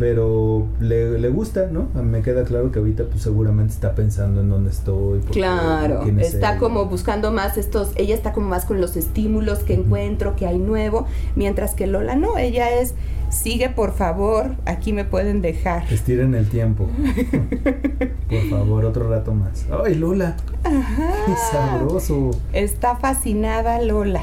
Pero 0.00 0.66
le, 0.80 1.18
le 1.18 1.28
gusta, 1.28 1.68
¿no? 1.70 1.88
A 1.94 1.98
mí 2.00 2.08
me 2.08 2.22
queda 2.22 2.44
claro 2.44 2.72
que 2.72 2.78
ahorita 2.78 3.04
pues 3.04 3.20
seguramente 3.22 3.74
está 3.74 3.94
pensando 3.94 4.40
en 4.40 4.48
dónde 4.48 4.70
estoy. 4.70 5.18
porque 5.20 5.38
Claro, 5.38 6.04
está 6.18 6.54
él. 6.54 6.58
como 6.58 6.86
buscando 6.86 7.30
más 7.32 7.58
estos, 7.58 7.92
ella 7.96 8.14
está 8.14 8.32
como 8.32 8.48
más 8.48 8.64
con 8.64 8.80
los 8.80 8.96
estímulos 8.96 9.58
que 9.58 9.74
encuentro, 9.74 10.36
que 10.36 10.46
hay 10.46 10.56
nuevo, 10.58 11.06
mientras 11.36 11.74
que 11.74 11.86
Lola 11.86 12.16
no, 12.16 12.38
ella 12.38 12.70
es, 12.80 12.94
sigue 13.28 13.68
por 13.68 13.92
favor, 13.92 14.52
aquí 14.64 14.94
me 14.94 15.04
pueden 15.04 15.42
dejar. 15.42 15.84
Estiren 15.92 16.34
el 16.34 16.48
tiempo. 16.48 16.88
Por 18.30 18.48
favor, 18.48 18.84
otro 18.84 19.08
rato 19.10 19.34
más. 19.34 19.66
¡Ay, 19.84 19.96
Lola! 19.96 20.36
¡Qué 20.62 21.32
sabroso! 21.52 22.30
Está 22.52 22.96
fascinada 22.96 23.82
Lola. 23.82 24.22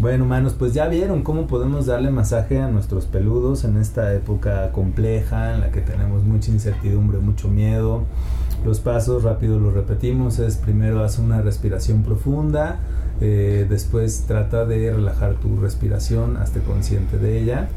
Bueno, 0.00 0.24
manos, 0.24 0.54
pues 0.54 0.74
ya 0.74 0.86
vieron 0.86 1.24
cómo 1.24 1.48
podemos 1.48 1.86
darle 1.86 2.12
masaje 2.12 2.60
a 2.60 2.68
nuestros 2.68 3.06
peludos 3.06 3.64
en 3.64 3.76
esta 3.76 4.14
época 4.14 4.70
compleja 4.70 5.54
en 5.54 5.60
la 5.60 5.72
que 5.72 5.80
tenemos 5.80 6.22
mucha 6.22 6.52
incertidumbre, 6.52 7.18
mucho 7.18 7.48
miedo. 7.48 8.04
Los 8.64 8.78
pasos 8.78 9.24
rápido 9.24 9.58
los 9.58 9.74
repetimos, 9.74 10.38
es 10.38 10.56
primero 10.56 11.02
haz 11.02 11.18
una 11.18 11.42
respiración 11.42 12.04
profunda, 12.04 12.78
eh, 13.20 13.66
después 13.68 14.24
trata 14.28 14.66
de 14.66 14.92
relajar 14.92 15.34
tu 15.34 15.56
respiración, 15.56 16.36
hazte 16.36 16.60
consciente 16.60 17.18
de 17.18 17.40
ella. 17.40 17.68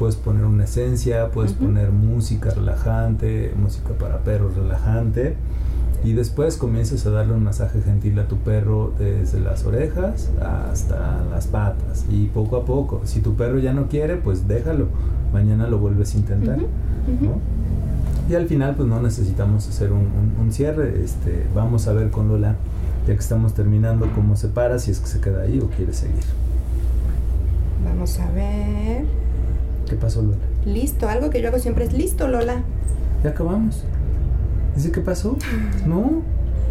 Puedes 0.00 0.16
poner 0.16 0.46
una 0.46 0.64
esencia, 0.64 1.30
puedes 1.30 1.52
poner 1.52 1.92
música 1.92 2.50
relajante, 2.50 3.54
música 3.56 3.90
para 3.90 4.18
perros 4.24 4.56
relajante. 4.56 5.36
Y 6.04 6.12
después 6.12 6.56
comienzas 6.56 7.04
a 7.06 7.10
darle 7.10 7.34
un 7.34 7.42
masaje 7.44 7.80
gentil 7.82 8.18
a 8.20 8.28
tu 8.28 8.36
perro 8.38 8.92
desde 8.98 9.40
las 9.40 9.64
orejas 9.64 10.30
hasta 10.40 11.24
las 11.30 11.46
patas. 11.48 12.04
Y 12.10 12.26
poco 12.26 12.56
a 12.56 12.64
poco, 12.64 13.00
si 13.04 13.20
tu 13.20 13.34
perro 13.34 13.58
ya 13.58 13.72
no 13.72 13.88
quiere, 13.88 14.16
pues 14.16 14.46
déjalo. 14.46 14.86
Mañana 15.32 15.66
lo 15.68 15.78
vuelves 15.78 16.14
a 16.14 16.18
intentar. 16.18 16.58
Y 18.30 18.34
al 18.34 18.46
final, 18.46 18.74
pues 18.76 18.88
no 18.88 19.00
necesitamos 19.02 19.66
hacer 19.68 19.90
un, 19.92 20.00
un- 20.00 20.34
un 20.40 20.52
cierre. 20.52 21.02
Este, 21.02 21.46
vamos 21.54 21.88
a 21.88 21.92
ver 21.92 22.10
con 22.10 22.28
Lola, 22.28 22.56
ya 23.06 23.14
que 23.14 23.20
estamos 23.20 23.54
terminando, 23.54 24.06
cómo 24.14 24.36
se 24.36 24.48
para, 24.48 24.78
si 24.78 24.90
es 24.92 25.00
que 25.00 25.06
se 25.08 25.20
queda 25.20 25.42
ahí 25.42 25.58
o 25.60 25.68
quiere 25.68 25.92
seguir. 25.92 26.22
Vamos 27.84 28.18
a 28.20 28.30
ver. 28.32 29.04
¿Qué 29.88 29.96
pasó, 29.96 30.22
Lola? 30.22 30.36
Listo, 30.66 31.08
algo 31.08 31.30
que 31.30 31.40
yo 31.42 31.48
hago 31.48 31.58
siempre 31.58 31.84
es 31.84 31.92
listo, 31.92 32.28
Lola. 32.28 32.62
Ya 33.24 33.30
acabamos. 33.30 33.82
Dice, 34.78 34.92
¿qué 34.92 35.00
pasó? 35.00 35.36
No. 35.86 36.22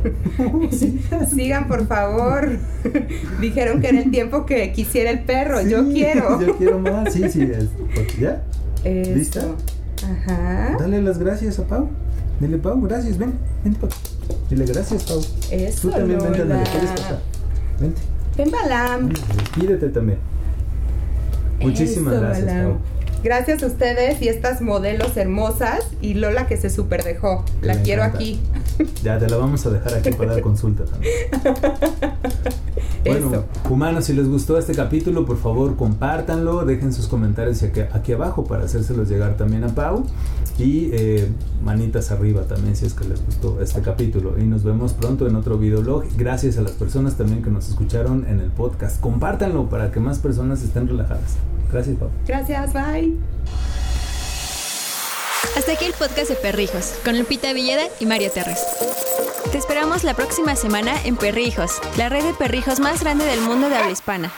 sí. 0.71 1.01
Sigan, 1.33 1.67
por 1.67 1.85
favor. 1.87 2.57
Dijeron 3.41 3.81
que 3.81 3.89
era 3.89 3.99
el 3.99 4.11
tiempo 4.11 4.45
que 4.45 4.71
quisiera 4.71 5.09
el 5.11 5.19
perro. 5.23 5.61
yo 5.61 5.85
quiero. 5.89 6.39
Yo 6.45 6.57
quiero 6.57 6.79
más. 6.79 7.11
Sí, 7.13 7.29
sí. 7.29 7.41
es- 7.43 7.67
¿Ya? 8.17 8.43
Esto. 8.85 9.13
¿Lista? 9.15 9.41
Ajá. 10.03 10.77
Dale 10.79 11.01
las 11.01 11.17
gracias 11.17 11.59
a 11.59 11.65
Pau. 11.67 11.89
Dile, 12.39 12.57
Pau, 12.59 12.79
gracias, 12.81 13.17
ven, 13.17 13.33
vente 13.63 13.79
Pau. 13.79 13.89
Dile 14.49 14.65
gracias, 14.65 15.03
Pau. 15.03 15.19
Eso, 15.51 15.81
Tú 15.81 15.89
también 15.89 16.19
vente, 16.19 16.37
Lola. 16.39 16.55
ándale, 16.59 16.69
¿quieres 16.71 16.91
pasar? 16.91 17.19
Vente. 17.81 18.01
Ven, 18.37 18.51
Balam. 18.51 19.09
Despídete 19.09 19.89
también. 19.89 20.19
Muchísimas 21.59 22.13
Eso, 22.13 22.21
gracias, 22.21 22.45
Balam. 22.45 22.65
Pau. 22.67 22.77
Gracias 23.27 23.61
a 23.61 23.67
ustedes 23.67 24.21
y 24.21 24.29
estas 24.29 24.61
modelos 24.61 25.17
hermosas 25.17 25.85
y 26.01 26.13
Lola 26.13 26.47
que 26.47 26.55
se 26.55 26.69
super 26.69 27.03
dejó. 27.03 27.43
La 27.61 27.73
me 27.73 27.81
quiero 27.81 28.03
encanta. 28.03 28.19
aquí. 28.19 28.39
Ya 29.03 29.19
te 29.19 29.27
la 29.27 29.35
vamos 29.35 29.65
a 29.65 29.69
dejar 29.69 29.95
aquí 29.95 30.11
para 30.11 30.31
dar 30.31 30.41
consulta 30.41 30.85
también. 30.85 31.13
Bueno, 33.05 33.29
Eso. 33.29 33.45
humanos, 33.69 34.05
si 34.05 34.13
les 34.13 34.27
gustó 34.29 34.57
este 34.57 34.73
capítulo, 34.73 35.25
por 35.25 35.37
favor 35.37 35.75
compártanlo, 35.75 36.63
dejen 36.65 36.93
sus 36.93 37.07
comentarios 37.07 37.61
aquí, 37.63 37.81
aquí 37.91 38.13
abajo 38.13 38.45
para 38.45 38.63
hacérselos 38.63 39.09
llegar 39.09 39.35
también 39.35 39.63
a 39.65 39.75
Pau. 39.75 40.05
Y 40.57 40.89
eh, 40.93 41.29
manitas 41.63 42.11
arriba 42.11 42.43
también 42.43 42.75
si 42.75 42.85
es 42.85 42.93
que 42.93 43.05
les 43.05 43.23
gustó 43.23 43.61
este 43.61 43.81
capítulo. 43.81 44.37
Y 44.39 44.43
nos 44.43 44.63
vemos 44.63 44.93
pronto 44.93 45.27
en 45.27 45.35
otro 45.35 45.57
videolog. 45.57 46.05
Gracias 46.17 46.57
a 46.57 46.61
las 46.61 46.71
personas 46.71 47.15
también 47.15 47.43
que 47.43 47.49
nos 47.49 47.69
escucharon 47.69 48.25
en 48.27 48.39
el 48.39 48.49
podcast. 48.49 48.99
Compártanlo 48.99 49.69
para 49.69 49.91
que 49.91 49.99
más 49.99 50.19
personas 50.19 50.63
estén 50.63 50.87
relajadas. 50.87 51.37
Gracias, 51.71 51.97
Pau. 51.97 52.09
Gracias, 52.25 52.73
bye. 52.73 53.15
Hasta 55.55 55.71
aquí 55.73 55.85
el 55.85 55.93
podcast 55.93 56.29
de 56.29 56.35
Perrijos, 56.35 56.93
con 57.03 57.17
Lupita 57.17 57.51
Villeda 57.53 57.83
y 57.99 58.05
Mario 58.05 58.31
Terres. 58.31 58.59
Te 59.51 59.57
esperamos 59.57 60.03
la 60.03 60.13
próxima 60.13 60.55
semana 60.55 60.93
en 61.03 61.15
Perrijos, 61.15 61.79
la 61.97 62.09
red 62.09 62.23
de 62.23 62.33
perrijos 62.33 62.79
más 62.79 63.01
grande 63.01 63.25
del 63.25 63.41
mundo 63.41 63.69
de 63.69 63.75
habla 63.75 63.91
hispana. 63.91 64.31